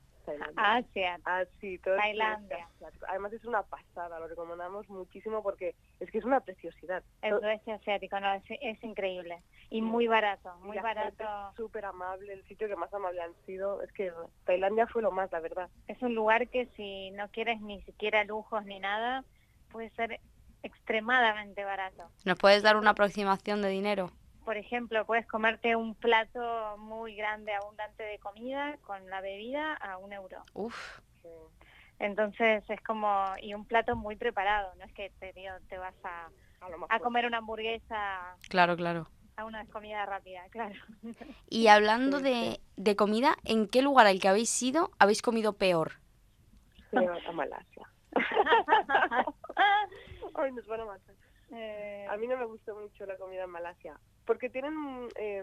Asia. 0.54 1.18
Ah, 1.24 1.42
sí, 1.60 1.78
todo 1.78 1.96
Tailandia. 1.96 2.68
asiático. 2.76 3.06
Además 3.08 3.32
es 3.32 3.44
una 3.44 3.62
pasada, 3.64 4.20
lo 4.20 4.28
recomendamos 4.28 4.88
muchísimo 4.88 5.42
porque 5.42 5.74
es 5.98 6.08
que 6.12 6.18
es 6.18 6.24
una 6.24 6.38
preciosidad. 6.38 7.02
El 7.20 7.40
sudeste 7.40 7.72
asiático, 7.72 8.20
no, 8.20 8.32
es, 8.34 8.44
es 8.60 8.84
increíble. 8.84 9.42
Y 9.70 9.82
muy 9.82 10.06
barato, 10.06 10.54
muy 10.62 10.78
barato. 10.78 11.24
súper 11.56 11.84
amable, 11.84 12.32
el 12.32 12.44
sitio 12.44 12.68
que 12.68 12.76
más 12.76 12.94
amable 12.94 13.22
han 13.22 13.34
sido. 13.44 13.82
Es 13.82 13.90
que 13.92 14.12
Tailandia 14.44 14.86
fue 14.86 15.02
lo 15.02 15.10
más, 15.10 15.32
la 15.32 15.40
verdad. 15.40 15.68
Es 15.88 16.00
un 16.00 16.14
lugar 16.14 16.46
que 16.48 16.66
si 16.76 17.10
no 17.10 17.28
quieres 17.30 17.60
ni 17.60 17.82
siquiera 17.82 18.22
lujos 18.22 18.64
ni 18.66 18.78
nada, 18.78 19.24
puede 19.72 19.90
ser 19.90 20.20
extremadamente 20.62 21.64
barato. 21.64 22.10
¿Nos 22.24 22.38
puedes 22.38 22.62
dar 22.62 22.76
una 22.76 22.90
aproximación 22.90 23.62
de 23.62 23.68
dinero? 23.68 24.10
Por 24.44 24.56
ejemplo, 24.56 25.04
puedes 25.04 25.26
comerte 25.26 25.76
un 25.76 25.94
plato 25.94 26.76
muy 26.78 27.14
grande, 27.14 27.52
abundante 27.54 28.02
de 28.02 28.18
comida 28.18 28.78
con 28.86 29.08
la 29.10 29.20
bebida 29.20 29.74
a 29.74 29.98
un 29.98 30.12
euro. 30.12 30.42
Uf. 30.54 31.00
Entonces 31.98 32.62
es 32.68 32.80
como, 32.82 33.34
y 33.42 33.54
un 33.54 33.64
plato 33.66 33.96
muy 33.96 34.16
preparado, 34.16 34.72
no 34.76 34.84
es 34.84 34.92
que 34.94 35.10
te, 35.18 35.32
digo, 35.32 35.52
te 35.68 35.78
vas 35.78 35.94
a, 36.04 36.28
a 36.88 36.98
comer 37.00 37.26
una 37.26 37.38
hamburguesa 37.38 38.36
Claro, 38.48 38.76
claro. 38.76 39.08
a 39.36 39.44
una 39.44 39.66
comida 39.66 40.06
rápida, 40.06 40.42
claro. 40.50 40.74
Y 41.50 41.68
hablando 41.68 42.20
de, 42.20 42.60
de 42.76 42.96
comida, 42.96 43.36
¿en 43.44 43.68
qué 43.68 43.82
lugar 43.82 44.06
al 44.06 44.20
que 44.20 44.28
habéis 44.28 44.62
ido 44.62 44.90
habéis 44.98 45.22
comido 45.22 45.54
peor? 45.54 45.94
Sí, 46.90 46.96
a 46.96 47.32
Malasia. 47.32 47.88
Ay, 50.34 50.52
nos 50.52 50.66
van 50.66 50.80
a 50.80 50.84
matar. 50.84 51.14
Eh, 51.50 52.06
A 52.10 52.16
mí 52.16 52.26
no 52.26 52.36
me 52.36 52.44
gustó 52.44 52.74
mucho 52.76 53.06
la 53.06 53.16
comida 53.16 53.44
en 53.44 53.50
Malasia. 53.50 53.98
Porque 54.24 54.50
tienen... 54.50 55.08
eh, 55.16 55.42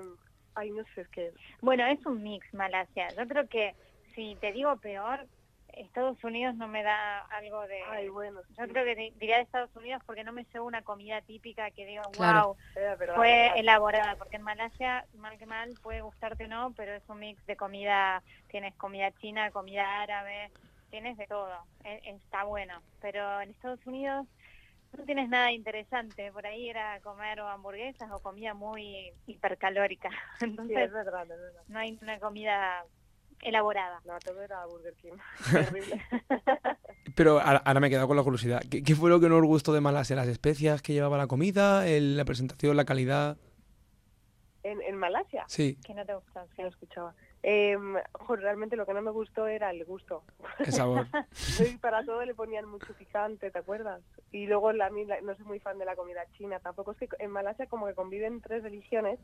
ay, 0.56 0.72
no 0.72 0.84
sé, 0.94 1.02
es 1.02 1.10
que... 1.10 1.34
Bueno, 1.62 1.86
es 1.88 2.06
un 2.06 2.22
mix 2.24 2.46
Malasia. 2.54 3.08
Yo 3.18 3.28
creo 3.28 3.48
que 3.48 3.76
si 4.14 4.36
te 4.36 4.52
digo 4.52 4.78
peor, 4.78 5.28
Estados 5.70 6.24
Unidos 6.24 6.56
no 6.56 6.68
me 6.68 6.84
da 6.84 7.20
algo 7.26 7.66
de... 7.68 7.82
Ay, 7.90 8.08
bueno, 8.10 8.42
Yo 8.58 8.68
creo 8.68 8.86
que 8.86 8.96
di- 8.96 9.12
diría 9.20 9.38
de 9.38 9.42
Estados 9.44 9.76
Unidos 9.76 10.02
porque 10.06 10.24
no 10.24 10.32
me 10.32 10.46
sé 10.46 10.60
una 10.60 10.84
comida 10.84 11.22
típica 11.22 11.72
que 11.72 11.86
diga, 11.86 12.04
Claro. 12.14 12.48
wow, 12.50 12.58
Eh, 12.76 12.96
fue 13.16 13.60
elaborada. 13.60 14.16
Porque 14.16 14.38
en 14.38 14.44
Malasia, 14.44 15.06
mal 15.14 15.38
que 15.38 15.46
mal, 15.48 15.74
puede 15.82 16.02
gustarte 16.02 16.46
o 16.46 16.48
no, 16.48 16.74
pero 16.78 16.94
es 16.94 17.04
un 17.10 17.20
mix 17.20 17.44
de 17.48 17.58
comida. 17.58 18.22
Tienes 18.48 18.76
comida 18.76 19.12
china, 19.14 19.50
comida 19.52 20.02
árabe, 20.04 20.52
tienes 20.90 21.18
de 21.18 21.28
todo. 21.28 21.52
E- 21.84 22.02
está 22.16 22.44
bueno. 22.44 22.82
Pero 23.02 23.42
en 23.42 23.52
Estados 23.52 23.86
Unidos 23.86 24.26
no 24.98 25.04
tienes 25.06 25.30
nada 25.30 25.52
interesante. 25.52 26.32
Por 26.32 26.46
ahí 26.48 26.70
era 26.70 27.00
comer 27.02 27.40
o 27.42 27.48
hamburguesas 27.48 28.10
o 28.12 28.20
comida 28.22 28.54
muy 28.54 29.12
hipercalórica. 29.28 30.10
Sí, 30.40 30.46
Entonces, 30.46 30.78
es 30.78 30.92
verdad, 30.94 31.24
es 31.24 31.30
verdad. 31.30 31.62
no 31.68 31.80
hay 31.80 31.98
una 32.02 32.20
comida 32.20 32.84
elaborada. 33.42 34.02
No, 34.06 34.18
todo 34.20 34.42
era 34.42 34.66
Burger 34.66 34.94
King. 34.96 35.14
Terrible. 35.52 36.02
Pero 37.16 37.40
ahora 37.40 37.80
me 37.80 37.88
he 37.88 37.90
quedado 37.90 38.08
con 38.08 38.18
la 38.18 38.24
curiosidad. 38.24 38.62
¿Qué, 38.70 38.84
qué 38.84 38.96
fue 38.96 39.10
lo 39.10 39.20
que 39.20 39.30
no 39.30 39.38
os 39.38 39.44
gustó 39.46 39.74
de 39.74 39.82
Malasia? 39.82 40.16
¿Las 40.16 40.28
especias 40.28 40.82
que 40.82 40.94
llevaba 40.94 41.18
la 41.18 41.28
comida? 41.28 41.88
el- 41.88 42.18
¿La 42.18 42.26
presentación, 42.26 42.76
la 42.78 42.86
calidad? 42.86 43.38
en, 44.64 44.82
en 44.82 44.98
Malasia. 44.98 45.44
Sí. 45.48 45.78
Que 45.86 45.94
no 45.94 46.04
te 46.06 46.16
gusta. 46.16 46.46
Sí, 46.56 46.62
lo 46.64 46.70
escuchaba. 46.70 47.14
Eh, 47.48 47.78
realmente 48.28 48.76
lo 48.76 48.88
que 48.88 48.94
no 48.96 49.04
me 49.04 49.12
gustó 49.12 49.46
era 49.46 49.70
el 49.70 49.86
gusto. 49.86 50.24
El 50.58 50.72
sabor. 50.72 51.06
Sí, 51.32 51.78
para 51.78 52.04
todo 52.04 52.26
le 52.26 52.34
ponían 52.34 52.68
mucho 52.68 52.92
picante, 52.96 53.52
¿te 53.52 53.60
acuerdas? 53.60 54.02
Y 54.32 54.48
luego 54.48 54.72
la, 54.72 54.90
no 54.90 55.36
soy 55.36 55.46
muy 55.46 55.60
fan 55.60 55.78
de 55.78 55.86
la 55.86 55.96
comida 55.96 56.26
china 56.38 56.60
tampoco. 56.60 56.94
Es 56.94 56.98
que 56.98 57.08
en 57.20 57.30
Malasia 57.30 57.68
como 57.68 57.86
que 57.86 57.94
conviven 57.94 58.42
tres 58.42 58.64
religiones 58.64 59.20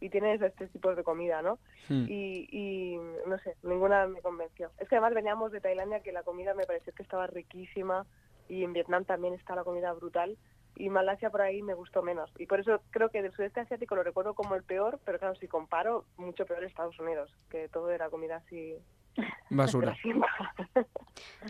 y 0.00 0.08
tienen 0.08 0.36
esos 0.36 0.54
tres 0.54 0.70
tipos 0.70 0.96
de 0.96 1.02
comida, 1.02 1.42
¿no? 1.42 1.58
Hmm. 1.88 2.06
Y, 2.08 2.46
y 2.52 2.96
no 3.26 3.38
sé, 3.38 3.56
ninguna 3.64 4.06
me 4.06 4.22
convenció. 4.22 4.70
Es 4.78 4.88
que 4.88 4.94
además 4.94 5.14
veníamos 5.14 5.50
de 5.50 5.60
Tailandia 5.60 5.98
que 5.98 6.12
la 6.12 6.22
comida 6.22 6.54
me 6.54 6.66
pareció 6.66 6.94
que 6.94 7.02
estaba 7.02 7.26
riquísima 7.26 8.06
y 8.48 8.62
en 8.62 8.72
Vietnam 8.72 9.04
también 9.04 9.34
está 9.34 9.56
la 9.56 9.64
comida 9.64 9.92
brutal 9.94 10.38
y 10.76 10.90
Malasia 10.90 11.30
por 11.30 11.42
ahí 11.42 11.62
me 11.62 11.74
gustó 11.74 12.02
menos. 12.02 12.30
Y 12.38 12.46
por 12.46 12.60
eso 12.60 12.80
creo 12.90 13.10
que 13.10 13.22
del 13.22 13.32
sudeste 13.32 13.60
asiático 13.60 13.94
lo 13.94 14.02
recuerdo 14.02 14.34
como 14.34 14.54
el 14.54 14.62
peor, 14.62 15.00
pero 15.04 15.18
claro, 15.18 15.34
si 15.36 15.48
comparo, 15.48 16.04
mucho 16.16 16.46
peor 16.46 16.64
Estados 16.64 16.98
Unidos, 16.98 17.30
que 17.50 17.68
todo 17.68 17.90
era 17.90 18.10
comida 18.10 18.36
así... 18.36 18.76
Basura. 19.50 19.96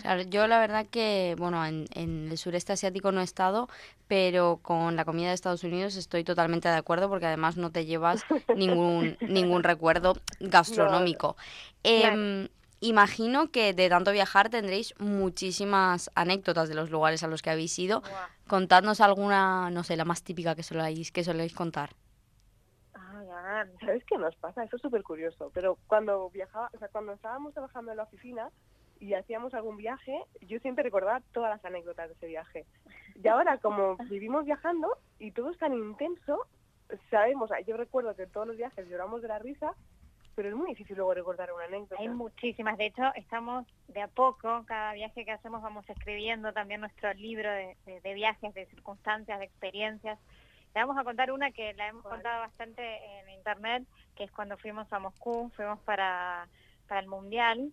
Claro, 0.02 0.22
yo 0.22 0.46
la 0.46 0.58
verdad 0.58 0.86
que, 0.90 1.34
bueno, 1.38 1.64
en, 1.64 1.86
en 1.94 2.28
el 2.30 2.36
sureste 2.36 2.74
asiático 2.74 3.10
no 3.10 3.22
he 3.22 3.24
estado, 3.24 3.68
pero 4.06 4.58
con 4.60 4.96
la 4.96 5.06
comida 5.06 5.28
de 5.28 5.34
Estados 5.34 5.64
Unidos 5.64 5.96
estoy 5.96 6.24
totalmente 6.24 6.68
de 6.68 6.76
acuerdo 6.76 7.08
porque 7.08 7.26
además 7.26 7.56
no 7.56 7.70
te 7.70 7.86
llevas 7.86 8.26
ningún, 8.54 9.16
ningún 9.22 9.62
recuerdo 9.62 10.14
gastronómico. 10.40 11.36
Em, 11.82 12.48
Imagino 12.84 13.50
que 13.50 13.72
de 13.72 13.88
tanto 13.88 14.12
viajar 14.12 14.50
tendréis 14.50 14.92
muchísimas 15.00 16.10
anécdotas 16.14 16.68
de 16.68 16.74
los 16.74 16.90
lugares 16.90 17.22
a 17.22 17.28
los 17.28 17.40
que 17.40 17.48
habéis 17.48 17.78
ido. 17.78 18.02
Contadnos 18.46 19.00
alguna, 19.00 19.70
no 19.70 19.84
sé, 19.84 19.96
la 19.96 20.04
más 20.04 20.22
típica 20.22 20.54
que 20.54 20.62
soléis, 20.62 21.10
que 21.10 21.24
soléis 21.24 21.54
contar. 21.54 21.94
Ay, 22.92 23.26
Ana, 23.30 23.66
¿sabes 23.80 24.04
qué 24.04 24.18
nos 24.18 24.36
pasa? 24.36 24.64
Eso 24.64 24.76
es 24.76 24.82
súper 24.82 25.02
curioso. 25.02 25.50
Pero 25.54 25.78
cuando 25.86 26.28
viajaba, 26.28 26.68
o 26.74 26.78
sea, 26.78 26.88
cuando 26.88 27.14
estábamos 27.14 27.54
trabajando 27.54 27.90
en 27.90 27.96
la 27.96 28.02
oficina 28.02 28.50
y 29.00 29.14
hacíamos 29.14 29.54
algún 29.54 29.78
viaje, 29.78 30.22
yo 30.42 30.58
siempre 30.58 30.84
recordaba 30.84 31.22
todas 31.32 31.48
las 31.48 31.64
anécdotas 31.64 32.08
de 32.08 32.14
ese 32.16 32.26
viaje. 32.26 32.66
Y 33.14 33.26
ahora, 33.28 33.56
como 33.56 33.96
vivimos 34.10 34.44
viajando 34.44 34.98
y 35.18 35.30
todo 35.30 35.52
es 35.52 35.56
tan 35.58 35.72
intenso, 35.72 36.46
sabemos, 37.10 37.48
yo 37.66 37.78
recuerdo 37.78 38.14
que 38.14 38.24
en 38.24 38.30
todos 38.30 38.46
los 38.46 38.58
viajes 38.58 38.86
lloramos 38.90 39.22
de 39.22 39.28
la 39.28 39.38
risa, 39.38 39.74
pero 40.34 40.48
es 40.48 40.54
muy 40.54 40.68
difícil 40.68 40.96
luego 40.96 41.14
recordar 41.14 41.52
una 41.52 41.64
anécdota. 41.64 41.96
Hay 42.00 42.08
muchísimas. 42.08 42.76
De 42.78 42.86
hecho, 42.86 43.02
estamos 43.14 43.66
de 43.88 44.02
a 44.02 44.08
poco, 44.08 44.64
cada 44.66 44.92
viaje 44.94 45.24
que 45.24 45.30
hacemos 45.32 45.62
vamos 45.62 45.88
escribiendo 45.88 46.52
también 46.52 46.80
nuestro 46.80 47.12
libro 47.14 47.50
de, 47.50 47.76
de- 47.86 48.00
de 48.00 48.14
viajes, 48.14 48.52
de 48.54 48.66
circunstancias, 48.66 49.38
de 49.38 49.44
experiencias. 49.44 50.18
Le 50.74 50.80
vamos 50.80 50.98
a 50.98 51.04
contar 51.04 51.30
una 51.30 51.52
que 51.52 51.72
la 51.74 51.86
hemos 51.88 52.02
contado 52.02 52.40
bastante 52.40 52.82
en 53.20 53.30
internet, 53.30 53.84
que 54.16 54.24
es 54.24 54.32
cuando 54.32 54.56
fuimos 54.56 54.92
a 54.92 54.98
Moscú, 54.98 55.50
fuimos 55.54 55.78
para, 55.80 56.48
para 56.88 57.00
el 57.00 57.06
Mundial 57.06 57.72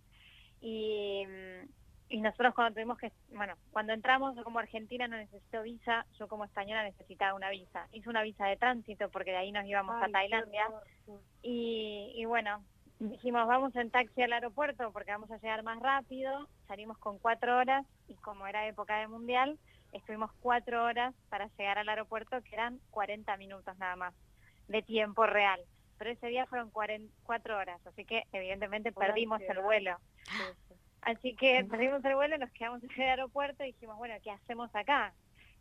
y, 0.60 1.24
mm, 1.26 1.68
y 2.12 2.20
nosotros 2.20 2.54
cuando 2.54 2.74
tuvimos 2.74 2.98
que, 2.98 3.10
bueno, 3.30 3.54
cuando 3.70 3.94
entramos, 3.94 4.36
yo 4.36 4.44
como 4.44 4.58
argentina 4.58 5.08
no 5.08 5.16
necesito 5.16 5.62
visa, 5.62 6.04
yo 6.18 6.28
como 6.28 6.44
española 6.44 6.82
necesitaba 6.84 7.34
una 7.34 7.48
visa. 7.48 7.88
Hice 7.90 8.10
una 8.10 8.22
visa 8.22 8.46
de 8.46 8.58
tránsito 8.58 9.08
porque 9.08 9.30
de 9.30 9.38
ahí 9.38 9.50
nos 9.50 9.64
íbamos 9.64 9.96
a 9.96 10.04
Ay, 10.04 10.12
Tailandia. 10.12 10.68
Y, 11.42 12.12
y 12.14 12.24
bueno, 12.26 12.62
dijimos, 12.98 13.46
vamos 13.48 13.74
en 13.76 13.90
taxi 13.90 14.22
al 14.22 14.34
aeropuerto 14.34 14.92
porque 14.92 15.10
vamos 15.10 15.30
a 15.30 15.38
llegar 15.38 15.62
más 15.62 15.80
rápido. 15.80 16.48
Salimos 16.68 16.98
con 16.98 17.18
cuatro 17.18 17.56
horas 17.56 17.86
y 18.08 18.14
como 18.16 18.46
era 18.46 18.68
época 18.68 18.98
de 18.98 19.08
mundial, 19.08 19.58
estuvimos 19.92 20.30
cuatro 20.40 20.84
horas 20.84 21.14
para 21.30 21.48
llegar 21.56 21.78
al 21.78 21.88
aeropuerto, 21.88 22.42
que 22.42 22.54
eran 22.54 22.78
40 22.90 23.34
minutos 23.38 23.74
nada 23.78 23.96
más 23.96 24.14
de 24.68 24.82
tiempo 24.82 25.24
real. 25.24 25.60
Pero 25.96 26.10
ese 26.10 26.26
día 26.26 26.44
fueron 26.44 26.70
40 26.70 27.10
cuatro 27.22 27.56
horas, 27.56 27.80
así 27.86 28.04
que 28.04 28.24
evidentemente 28.32 28.92
perdimos 28.92 29.40
el 29.40 29.60
vuelo. 29.60 29.96
Así 31.02 31.34
que 31.34 31.64
perdimos 31.68 32.04
el 32.04 32.14
vuelo, 32.14 32.38
nos 32.38 32.50
quedamos 32.52 32.82
en 32.82 32.90
el 32.96 33.08
aeropuerto 33.08 33.64
y 33.64 33.68
dijimos, 33.68 33.96
bueno, 33.98 34.14
¿qué 34.22 34.30
hacemos 34.30 34.74
acá? 34.74 35.12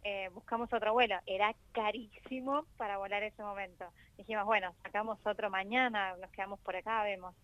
Eh, 0.03 0.29
buscamos 0.33 0.71
otro 0.73 0.93
vuelo. 0.93 1.15
Era 1.25 1.53
carísimo 1.73 2.65
para 2.77 2.97
volar 2.97 3.23
ese 3.23 3.41
momento. 3.43 3.85
Dijimos, 4.17 4.45
bueno, 4.45 4.73
sacamos 4.83 5.19
otro 5.25 5.49
mañana, 5.49 6.15
nos 6.17 6.31
quedamos 6.31 6.59
por 6.59 6.75
acá, 6.75 7.03
vemos. 7.03 7.35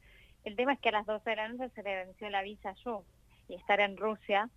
El 0.44 0.56
tema 0.56 0.74
es 0.74 0.80
que 0.80 0.90
a 0.90 0.94
las 0.94 1.06
12 1.06 1.30
de 1.30 1.36
la 1.36 1.50
noche 1.50 1.70
se 1.76 1.84
le 1.84 2.06
venció 2.06 2.30
la 2.30 2.42
visa 2.42 2.70
a 2.70 2.74
Yu 2.74 3.04
y 3.50 3.56
estar 3.56 3.80
en 3.80 3.98
Rusia 3.98 4.50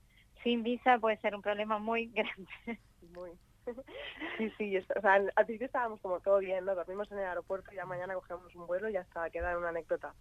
sin 0.43 0.63
visa 0.63 0.99
puede 0.99 1.17
ser 1.19 1.35
un 1.35 1.43
problema 1.43 1.79
muy 1.79 2.07
grande. 2.15 2.81
Muy. 3.15 3.31
Sí, 4.39 4.51
sí, 4.57 4.77
o 4.79 5.01
sea, 5.01 5.15
al 5.15 5.45
principio 5.45 5.67
estábamos 5.67 6.01
como 6.01 6.21
todo 6.21 6.39
bien, 6.39 6.65
¿no? 6.65 6.75
Dormimos 6.75 7.11
en 7.13 7.19
el 7.19 7.25
aeropuerto 7.27 7.71
y 7.73 7.77
ya 7.77 7.85
mañana 7.85 8.15
cogemos 8.15 8.55
un 8.55 8.67
vuelo 8.67 8.89
y 8.89 8.95
ya 8.95 9.03
está, 9.03 9.29
queda 9.31 9.57
una 9.57 9.69
anécdota. 9.69 10.15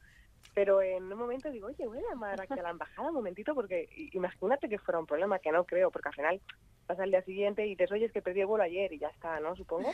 Pero 0.59 0.81
en 0.81 1.03
un 1.03 1.17
momento 1.17 1.49
digo, 1.49 1.67
oye, 1.67 1.87
voy 1.87 1.99
a 1.99 2.09
llamar 2.09 2.41
aquí 2.41 2.51
a 2.51 2.61
la 2.61 2.71
embajada 2.71 3.07
un 3.07 3.15
momentito 3.15 3.55
porque 3.55 3.87
imagínate 4.11 4.67
que 4.67 4.77
fuera 4.77 4.99
un 4.99 5.05
problema, 5.05 5.39
que 5.39 5.53
no 5.53 5.63
creo, 5.63 5.89
porque 5.89 6.09
al 6.09 6.15
final 6.15 6.41
pasa 6.85 7.05
el 7.05 7.11
día 7.11 7.21
siguiente 7.21 7.65
y 7.65 7.69
dices, 7.69 7.89
oye, 7.93 8.07
es 8.07 8.11
que 8.11 8.21
perdí 8.21 8.41
el 8.41 8.47
vuelo 8.47 8.65
ayer 8.65 8.91
y 8.91 8.99
ya 8.99 9.07
está, 9.07 9.39
¿no? 9.39 9.55
Supongo. 9.55 9.89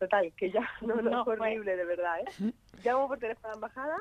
Total, 0.00 0.32
que 0.32 0.50
ya 0.50 0.68
no, 0.80 0.96
no, 0.96 1.10
No 1.10 1.24
fue 1.24 1.38
horrible, 1.38 1.76
de 1.76 1.84
verdad, 1.84 2.18
¿eh? 2.18 2.52
Llamo 2.82 3.06
por 3.06 3.20
teléfono 3.20 3.46
a 3.46 3.50
la 3.50 3.54
embajada 3.54 3.96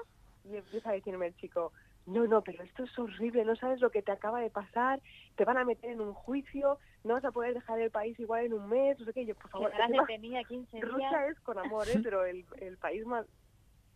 y 0.45 0.55
empieza 0.55 0.89
a 0.89 0.93
decirme 0.93 1.27
el 1.27 1.35
chico, 1.35 1.73
no, 2.07 2.25
no, 2.25 2.41
pero 2.41 2.63
esto 2.63 2.85
es 2.85 2.97
horrible, 2.97 3.45
no 3.45 3.55
sabes 3.55 3.79
lo 3.79 3.91
que 3.91 4.01
te 4.01 4.11
acaba 4.11 4.41
de 4.41 4.49
pasar, 4.49 4.99
te 5.35 5.45
van 5.45 5.59
a 5.59 5.63
meter 5.63 5.91
en 5.91 6.01
un 6.01 6.15
juicio, 6.15 6.79
no 7.03 7.13
vas 7.13 7.25
a 7.25 7.31
poder 7.31 7.53
dejar 7.53 7.79
el 7.79 7.91
país 7.91 8.19
igual 8.19 8.45
en 8.45 8.53
un 8.53 8.67
mes, 8.67 8.99
no 8.99 9.05
sé 9.05 9.13
qué, 9.13 9.27
yo, 9.27 9.35
por 9.35 9.51
favor, 9.51 9.71
detenida 9.87 10.43
15 10.43 10.75
días. 10.75 10.89
Rusia 10.89 11.27
es 11.27 11.39
con 11.41 11.59
amor, 11.59 11.87
¿eh? 11.87 11.99
pero 12.03 12.25
el, 12.25 12.45
el 12.61 12.77
país 12.77 13.05
más... 13.05 13.27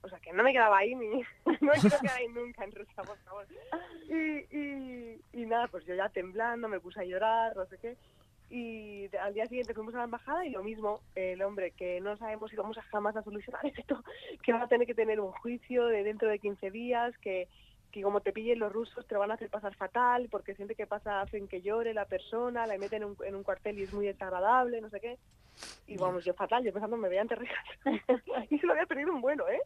O 0.03 0.09
sea, 0.09 0.19
que 0.19 0.33
no 0.33 0.43
me 0.43 0.51
quedaba 0.51 0.77
ahí 0.77 0.95
ni... 0.95 1.23
No 1.61 1.71
me 1.71 1.79
quiero 1.79 1.99
quedar 1.99 2.17
ahí 2.17 2.27
nunca 2.27 2.63
en 2.65 2.71
Rusia, 2.71 3.03
por 3.03 3.17
favor. 3.19 3.47
Y, 4.09 4.57
y, 4.57 5.21
y 5.33 5.45
nada, 5.45 5.67
pues 5.67 5.85
yo 5.85 5.95
ya 5.95 6.09
temblando, 6.09 6.67
me 6.67 6.79
puse 6.79 6.99
a 6.99 7.05
llorar, 7.05 7.55
no 7.55 7.65
sé 7.65 7.77
qué. 7.77 7.97
Y 8.49 9.09
al 9.17 9.33
día 9.33 9.47
siguiente 9.47 9.73
fuimos 9.73 9.95
a 9.95 9.99
la 9.99 10.03
embajada 10.03 10.45
y 10.45 10.51
lo 10.51 10.61
mismo, 10.61 11.01
el 11.15 11.41
hombre 11.41 11.71
que 11.71 11.99
no 12.01 12.15
sabemos 12.17 12.51
si 12.51 12.55
vamos 12.55 12.77
a 12.77 12.83
jamás 12.83 13.15
a 13.15 13.23
solucionar 13.23 13.65
esto, 13.77 14.03
que 14.43 14.53
va 14.53 14.61
a 14.61 14.67
tener 14.67 14.85
que 14.85 14.93
tener 14.93 15.19
un 15.19 15.31
juicio 15.31 15.87
de 15.87 16.03
dentro 16.03 16.29
de 16.29 16.37
15 16.37 16.69
días, 16.69 17.17
que, 17.17 17.47
que 17.91 18.03
como 18.03 18.21
te 18.21 18.31
pillen 18.31 18.59
los 18.59 18.71
rusos 18.71 19.07
te 19.07 19.15
lo 19.15 19.21
van 19.21 19.31
a 19.31 19.35
hacer 19.35 19.49
pasar 19.49 19.73
fatal, 19.73 20.27
porque 20.29 20.53
siempre 20.53 20.75
que 20.75 20.85
pasa 20.85 21.21
hacen 21.21 21.47
que 21.47 21.63
llore 21.63 21.95
la 21.95 22.05
persona, 22.05 22.67
la 22.67 22.77
meten 22.77 23.01
en 23.01 23.09
un, 23.09 23.17
en 23.25 23.35
un 23.35 23.43
cuartel 23.43 23.79
y 23.79 23.83
es 23.83 23.93
muy 23.93 24.05
desagradable, 24.05 24.81
no 24.81 24.89
sé 24.91 24.99
qué. 24.99 25.17
Y 25.87 25.97
vamos, 25.97 26.23
yo 26.23 26.35
fatal, 26.35 26.63
yo 26.63 26.71
pensando 26.71 26.97
me 26.97 27.09
veían 27.09 27.29
rejas. 27.29 27.65
y 28.51 28.59
se 28.59 28.67
lo 28.67 28.73
había 28.73 28.85
perdido 28.85 29.13
un 29.13 29.21
bueno, 29.21 29.47
¿eh? 29.47 29.61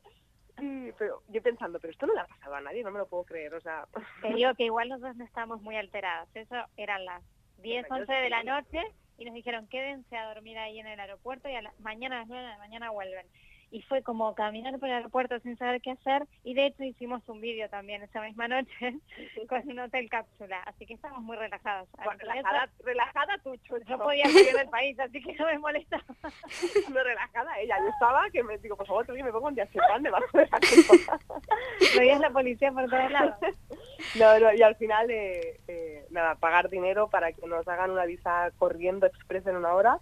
Pero 0.97 1.21
yo 1.27 1.41
pensando, 1.41 1.79
pero 1.79 1.91
esto 1.91 2.07
no 2.07 2.13
le 2.13 2.21
ha 2.21 2.25
pasado 2.25 2.55
a 2.55 2.61
nadie, 2.61 2.83
no 2.83 2.91
me 2.91 2.99
lo 2.99 3.07
puedo 3.07 3.23
creer, 3.23 3.53
o 3.53 3.61
sea... 3.61 3.87
Te 4.21 4.33
digo 4.33 4.53
que 4.55 4.65
igual 4.65 4.89
nosotros 4.89 5.15
no 5.15 5.25
estábamos 5.25 5.61
muy 5.61 5.75
alteradas. 5.75 6.27
Eso 6.35 6.55
eran 6.77 7.05
las 7.05 7.23
10, 7.59 7.87
Bueno, 7.87 8.05
yo 8.05 8.11
11 8.11 8.13
de 8.23 8.29
la 8.29 8.43
noche 8.43 8.81
y 9.17 9.25
nos 9.25 9.33
dijeron 9.33 9.67
quédense 9.67 10.15
a 10.15 10.33
dormir 10.33 10.57
ahí 10.57 10.79
en 10.79 10.87
el 10.87 10.99
aeropuerto 10.99 11.49
y 11.49 11.55
a 11.55 11.61
la, 11.61 11.73
mañana 11.79 12.17
a 12.17 12.19
las 12.19 12.27
9 12.27 12.43
de 12.43 12.49
la 12.49 12.57
mañana 12.57 12.91
vuelven. 12.91 13.27
Y 13.69 13.81
fue 13.83 14.01
como 14.01 14.33
caminar 14.33 14.79
por 14.79 14.87
el 14.87 14.95
aeropuerto 14.95 15.39
sin 15.39 15.57
saber 15.57 15.81
qué 15.81 15.91
hacer 15.91 16.25
y 16.43 16.53
de 16.53 16.67
hecho 16.67 16.83
hicimos 16.83 17.21
un 17.27 17.41
vídeo 17.41 17.69
también 17.69 18.01
esa 18.01 18.21
misma 18.21 18.47
noche 18.47 18.99
con 19.49 19.69
un 19.69 19.79
hotel 19.79 20.09
cápsula. 20.09 20.61
Así 20.65 20.85
que 20.85 20.93
estamos 20.93 21.21
muy 21.21 21.35
relajados. 21.35 21.89
relajada, 22.17 22.69
relajada 22.83 23.37
tú, 23.43 23.55
Chucho. 23.57 23.83
No 23.89 23.99
podía 23.99 24.25
salir 24.25 24.53
del 24.53 24.69
país, 24.69 24.99
así 24.99 25.21
que 25.21 25.33
no 25.35 25.45
me 25.45 25.59
molesta. 25.59 25.97
no 26.93 27.03
relajada 27.03 27.59
ella. 27.59 27.77
Yo 27.79 27.89
estaba 27.89 28.29
que 28.31 28.43
me 28.43 28.57
digo, 28.57 28.75
por 28.75 28.87
favor, 28.87 29.05
que 29.05 29.23
me 29.23 29.31
pongo 29.31 29.47
un 29.47 29.55
diazepam 29.55 30.01
debajo 30.01 30.37
de 30.37 30.47
la. 30.47 30.59
Veías 31.97 32.19
la 32.19 32.29
policía 32.29 32.71
por 32.71 32.89
todos 32.89 33.11
lados. 33.11 33.35
No, 34.15 34.39
no, 34.39 34.53
y 34.53 34.61
al 34.61 34.75
final, 34.75 35.09
eh, 35.11 35.59
eh, 35.67 36.05
nada, 36.09 36.35
pagar 36.35 36.69
dinero 36.69 37.09
para 37.09 37.31
que 37.33 37.45
nos 37.47 37.67
hagan 37.67 37.91
una 37.91 38.05
visa 38.05 38.51
corriendo 38.57 39.05
express 39.05 39.45
en 39.47 39.57
una 39.57 39.73
hora. 39.73 39.99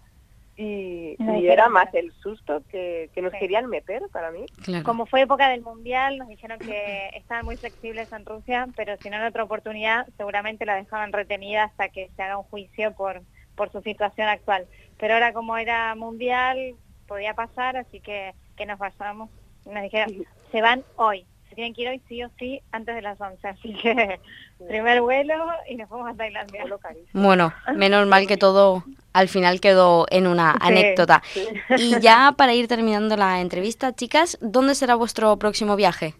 Y, 0.58 1.16
No, 1.18 1.36
y 1.36 1.42
pero- 1.42 1.52
era 1.52 1.68
más 1.68 1.92
el 1.94 2.12
susto 2.14 2.62
que, 2.70 3.10
que 3.14 3.20
nos 3.20 3.32
Sí. 3.32 3.38
querían 3.40 3.66
meter 3.66 4.02
para 4.10 4.30
mí. 4.30 4.46
Como 4.84 5.04
fue 5.06 5.20
época 5.22 5.48
del 5.50 5.60
Mundial, 5.62 6.16
nos 6.16 6.28
dijeron 6.28 6.58
que 6.58 7.10
estaban 7.14 7.44
muy 7.44 7.56
flexibles 7.56 8.10
en 8.12 8.24
Rusia, 8.24 8.66
pero 8.74 8.96
si 8.96 9.10
no 9.10 9.16
en 9.16 9.24
otra 9.24 9.44
oportunidad 9.44 10.06
seguramente 10.16 10.64
la 10.64 10.74
dejaban 10.76 11.12
retenida 11.12 11.64
hasta 11.64 11.88
que 11.90 12.08
se 12.16 12.22
haga 12.22 12.38
un 12.38 12.44
juicio 12.44 12.92
por, 12.94 13.22
por 13.54 13.70
su 13.70 13.82
situación 13.82 14.28
actual. 14.28 14.66
Pero 14.98 15.14
ahora 15.14 15.32
como 15.34 15.58
era 15.58 15.94
Mundial, 15.94 16.74
podía 17.06 17.34
pasar, 17.34 17.76
así 17.76 18.00
que, 18.00 18.32
que 18.56 18.64
nos 18.66 18.78
vayamos. 18.78 19.28
Nos 19.66 19.82
dijeron, 19.82 20.24
se 20.52 20.62
van 20.62 20.82
hoy. 20.96 21.26
Se 21.50 21.54
tienen 21.54 21.74
que 21.74 21.82
ir 21.82 21.88
hoy 21.88 22.00
sí 22.08 22.24
o 22.24 22.30
sí 22.38 22.60
antes 22.72 22.94
de 22.94 23.02
las 23.02 23.20
11. 23.20 23.46
Así 23.46 23.74
que 23.74 24.18
primer 24.66 25.00
vuelo 25.02 25.34
y 25.68 25.76
nos 25.76 25.88
fuimos 25.88 26.10
a 26.10 26.14
Tailandia. 26.16 26.64
Bueno, 27.12 27.52
menos 27.74 28.06
mal 28.06 28.26
que 28.26 28.36
todo 28.36 28.84
al 29.16 29.28
final 29.28 29.60
quedó 29.60 30.06
en 30.10 30.26
una 30.26 30.52
Sí, 30.52 30.58
anécdota. 30.60 31.22
sí. 31.32 31.46
Y 31.78 32.00
ya 32.00 32.34
para 32.36 32.52
ir 32.54 32.68
terminando 32.68 33.16
la 33.16 33.40
entrevista, 33.40 33.94
chicas, 33.94 34.36
¿dónde 34.40 34.74
será 34.74 34.94
vuestro 34.94 35.36
próximo 35.38 35.74
viaje? 35.76 36.14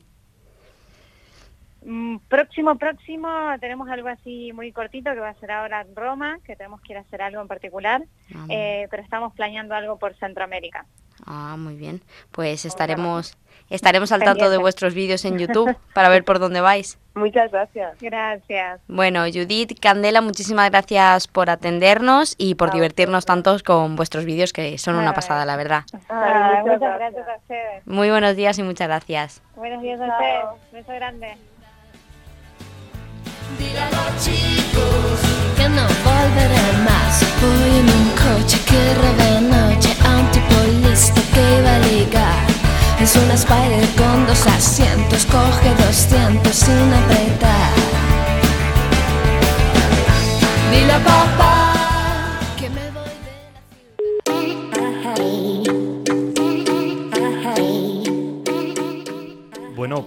Mm, 1.85 2.16
Próximo, 2.28 2.76
próximo, 2.76 3.28
tenemos 3.61 3.88
algo 3.88 4.09
así 4.09 4.52
muy 4.52 4.72
cortito 4.72 5.12
que 5.12 5.20
va 5.20 5.28
a 5.28 5.35
ser 5.35 5.52
ahora 5.52 5.82
en 5.82 5.94
Roma, 5.94 6.38
que 6.44 6.56
tenemos 6.56 6.80
que 6.80 6.94
ir 6.94 6.98
a 6.98 7.02
hacer 7.02 7.22
algo 7.22 7.40
en 7.40 7.46
particular, 7.48 8.02
Ah, 8.35 8.46
eh, 8.48 8.88
pero 8.90 9.02
estamos 9.02 9.32
planeando 9.35 9.74
algo 9.74 9.96
por 9.98 10.14
Centroamérica. 10.16 10.85
Ah, 11.24 11.57
muy 11.59 11.74
bien. 11.74 12.02
Pues 12.31 12.64
estaremos 12.64 13.37
estaremos 13.70 14.12
al 14.12 14.22
tanto 14.22 14.48
de 14.48 14.59
vuestros 14.59 14.94
vídeos 14.94 15.24
en 15.24 15.38
YouTube 15.38 15.76
para 15.94 16.09
ver 16.09 16.24
por 16.24 16.38
dónde 16.38 16.61
vais. 16.61 16.98
Muchas 17.14 17.50
gracias. 17.50 17.96
Gracias. 18.00 18.81
Bueno, 18.88 19.20
Judith, 19.24 19.79
Candela, 19.81 20.20
muchísimas 20.20 20.70
gracias 20.70 21.29
por 21.29 21.48
atendernos 21.48 22.35
y 22.37 22.57
por 22.57 22.72
divertirnos 22.72 23.24
tantos 23.24 23.62
con 23.62 23.96
vuestros 23.96 24.26
vídeos 24.26 24.52
que 24.52 24.76
son 24.76 24.96
una 24.96 25.14
pasada, 25.14 25.46
la 25.46 25.57
verdad. 25.57 25.85
Ah, 26.11 26.62
muchas 26.62 26.81
gracias. 26.81 27.26
a 27.26 27.37
ustedes. 27.37 27.87
Muy 27.87 28.11
buenos 28.11 28.37
días 28.37 28.59
y 28.59 28.62
muchas 28.62 28.88
gracias. 28.88 29.42
Buenos 29.57 29.81
días 29.83 29.98
a 30.00 30.07
ustedes. 30.07 30.44
Beso 30.72 30.92
grande. 30.92 31.37
No 35.68 35.87
volveré 36.05 36.66
más. 36.85 37.20
Voy 37.40 37.79
en 37.79 37.88
un 37.98 38.11
coche 38.22 38.59
que 38.66 38.94
roba 38.94 39.40
noche 39.40 39.96
a 40.05 40.16
un 40.20 40.31
tipo 40.31 40.55
listo 40.83 41.20
que 41.33 41.59
iba 41.59 41.74
a 41.74 41.79
ligar. 41.79 42.46
Es 43.00 43.16
una 43.16 43.35
Spider 43.35 43.87
con 43.96 44.26
dos 44.26 44.46
asientos, 44.46 45.26
coge 45.26 45.70
200 45.87 46.55
sin 46.55 46.94
apretar. 46.94 47.72
Dile 50.70 50.92
a 50.92 50.98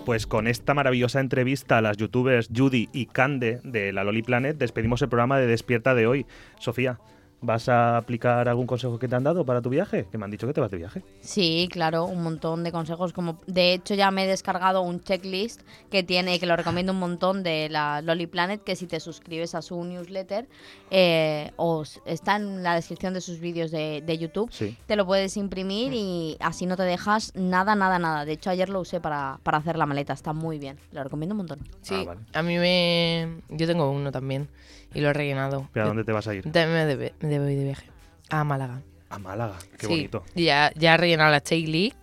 Pues 0.06 0.26
con 0.26 0.48
esta 0.48 0.74
maravillosa 0.74 1.20
entrevista 1.20 1.78
a 1.78 1.82
las 1.82 1.98
youtubers 1.98 2.50
Judy 2.56 2.90
y 2.94 3.06
Cande 3.06 3.60
de 3.64 3.94
la 3.94 4.04
Loli 4.04 4.24
Planet 4.24 4.58
despedimos 4.58 5.02
el 5.02 5.10
programa 5.10 5.38
de 5.38 5.46
Despierta 5.46 5.94
de 5.94 6.08
hoy. 6.08 6.26
Sofía, 6.58 7.00
¿vas 7.42 7.70
a 7.70 7.98
aplicar 7.98 8.50
algún 8.50 8.68
consejo 8.68 9.00
que 9.00 9.08
te 9.08 9.16
han 9.16 9.24
dado 9.24 9.46
para 9.46 9.62
tu 9.62 9.70
viaje? 9.70 10.08
Que 10.12 10.18
me 10.18 10.26
han 10.26 10.32
dicho 10.32 10.48
que 10.48 10.54
te 10.54 10.62
vas 10.62 10.72
de 10.72 10.78
viaje. 10.78 11.04
Sí, 11.22 11.70
claro, 11.72 12.06
un 12.06 12.22
montón 12.22 12.64
de 12.64 12.72
consejos. 12.72 13.14
Como 13.14 13.40
de 13.48 13.74
hecho 13.74 13.96
ya 13.96 14.12
me 14.12 14.26
he 14.26 14.28
descargado 14.28 14.82
un 14.82 15.02
checklist 15.02 15.62
que 15.90 16.04
tiene, 16.04 16.40
que 16.40 16.46
lo 16.46 16.56
recomiendo 16.56 16.92
un 16.92 17.00
montón 17.00 17.44
de 17.44 17.70
la 17.70 18.02
Loli 18.02 18.28
Planet, 18.28 18.64
que 18.64 18.76
si 18.76 18.88
te 18.88 19.00
suscribes 19.00 19.56
a 19.56 19.62
su 19.62 19.84
newsletter 19.84 20.48
eh, 20.92 21.52
os 21.56 22.02
está 22.06 22.36
en 22.36 22.64
la 22.64 22.76
descripción 22.76 23.14
de 23.14 23.22
sus 23.22 23.40
vídeos 23.40 23.72
de, 23.72 24.04
de 24.06 24.18
YouTube. 24.18 24.52
Sí. 24.52 24.78
Te 24.86 24.96
lo 24.96 25.06
puedes 25.06 25.38
imprimir 25.38 25.94
y 25.94 26.38
así 26.40 26.66
no 26.66 26.76
te 26.76 26.84
dejas 26.84 27.34
nada, 27.36 27.76
nada, 27.76 28.00
nada. 28.00 28.26
De 28.26 28.34
hecho 28.34 28.50
ayer 28.50 28.70
lo 28.70 28.82
usé 28.82 29.00
para, 29.00 29.40
para 29.44 29.58
hacer 29.60 29.78
la 29.78 29.86
maleta, 29.86 30.14
está 30.14 30.34
muy 30.34 30.60
bien. 30.60 30.78
Lo 30.92 31.04
recomiendo 31.04 31.34
un 31.34 31.38
montón. 31.38 31.60
Sí, 31.82 32.08
a 32.34 32.42
mí 32.42 32.58
me... 32.58 33.42
Yo 33.50 33.68
tengo 33.68 33.90
uno 33.92 34.12
también 34.12 34.50
y 34.94 35.02
lo 35.02 35.10
he 35.10 35.14
rellenado. 35.14 35.70
¿Pero 35.74 35.86
a 35.86 35.88
dónde 35.88 36.04
te 36.04 36.12
vas 36.12 36.28
a 36.28 36.36
ir? 36.36 36.44
También 36.44 36.72
me 36.74 36.86
debe, 36.86 37.14
me 37.22 37.30
debo 37.30 37.48
ir 37.48 37.58
de 37.58 37.64
viaje. 37.66 37.88
A 38.30 38.44
Málaga. 38.44 38.82
A 39.10 39.20
Málaga, 39.20 39.56
qué 39.78 39.88
Sí, 39.88 39.92
bonito. 39.94 40.24
Ya, 40.36 40.72
ya 40.76 40.94
he 40.94 40.98
rellenado 40.98 41.32
las 41.32 41.44
checky. 41.44 41.94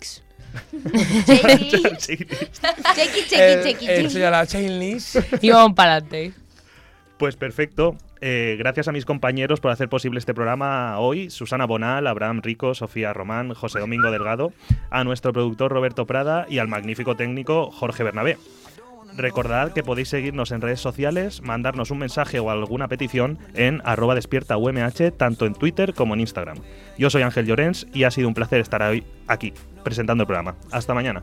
ya 4.18 4.30
la 4.30 4.46
chainlist. 4.46 5.16
Y 5.42 5.50
vamos 5.50 5.74
para 5.74 5.96
adelante. 5.96 6.32
Pues 7.18 7.36
perfecto. 7.36 7.96
Eh, 8.20 8.56
gracias 8.58 8.88
a 8.88 8.92
mis 8.92 9.04
compañeros 9.04 9.60
por 9.60 9.70
hacer 9.70 9.88
posible 9.88 10.18
este 10.18 10.32
programa 10.34 10.98
hoy. 10.98 11.30
Susana 11.30 11.66
Bonal, 11.66 12.06
Abraham 12.06 12.40
Rico, 12.42 12.74
Sofía 12.74 13.12
Román, 13.12 13.52
José 13.54 13.78
Domingo 13.78 14.10
Delgado, 14.10 14.52
a 14.90 15.04
nuestro 15.04 15.32
productor 15.32 15.70
Roberto 15.70 16.06
Prada 16.06 16.46
y 16.48 16.58
al 16.58 16.68
magnífico 16.68 17.14
técnico 17.14 17.70
Jorge 17.70 18.02
Bernabé. 18.02 18.38
Recordad 19.16 19.72
que 19.72 19.82
podéis 19.82 20.08
seguirnos 20.08 20.50
en 20.52 20.60
redes 20.60 20.80
sociales, 20.80 21.42
mandarnos 21.42 21.90
un 21.90 21.98
mensaje 21.98 22.38
o 22.38 22.50
alguna 22.50 22.88
petición 22.88 23.38
en 23.54 23.80
arroba 23.84 24.14
despierta 24.14 24.56
tanto 25.16 25.46
en 25.46 25.54
Twitter 25.54 25.94
como 25.94 26.14
en 26.14 26.20
Instagram. 26.20 26.58
Yo 26.98 27.08
soy 27.10 27.22
Ángel 27.22 27.46
Llorens 27.46 27.86
y 27.94 28.04
ha 28.04 28.10
sido 28.10 28.28
un 28.28 28.34
placer 28.34 28.60
estar 28.60 28.82
hoy 28.82 29.04
aquí, 29.26 29.52
presentando 29.82 30.22
el 30.22 30.26
programa. 30.26 30.56
Hasta 30.70 30.94
mañana. 30.94 31.22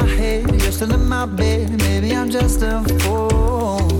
My 0.00 0.08
head, 0.08 0.62
you're 0.62 0.72
still 0.72 0.92
in 0.94 1.08
my 1.08 1.26
bed. 1.26 1.70
Maybe 1.78 2.14
I'm 2.14 2.30
just 2.30 2.62
a 2.62 2.82
fool. 3.00 3.99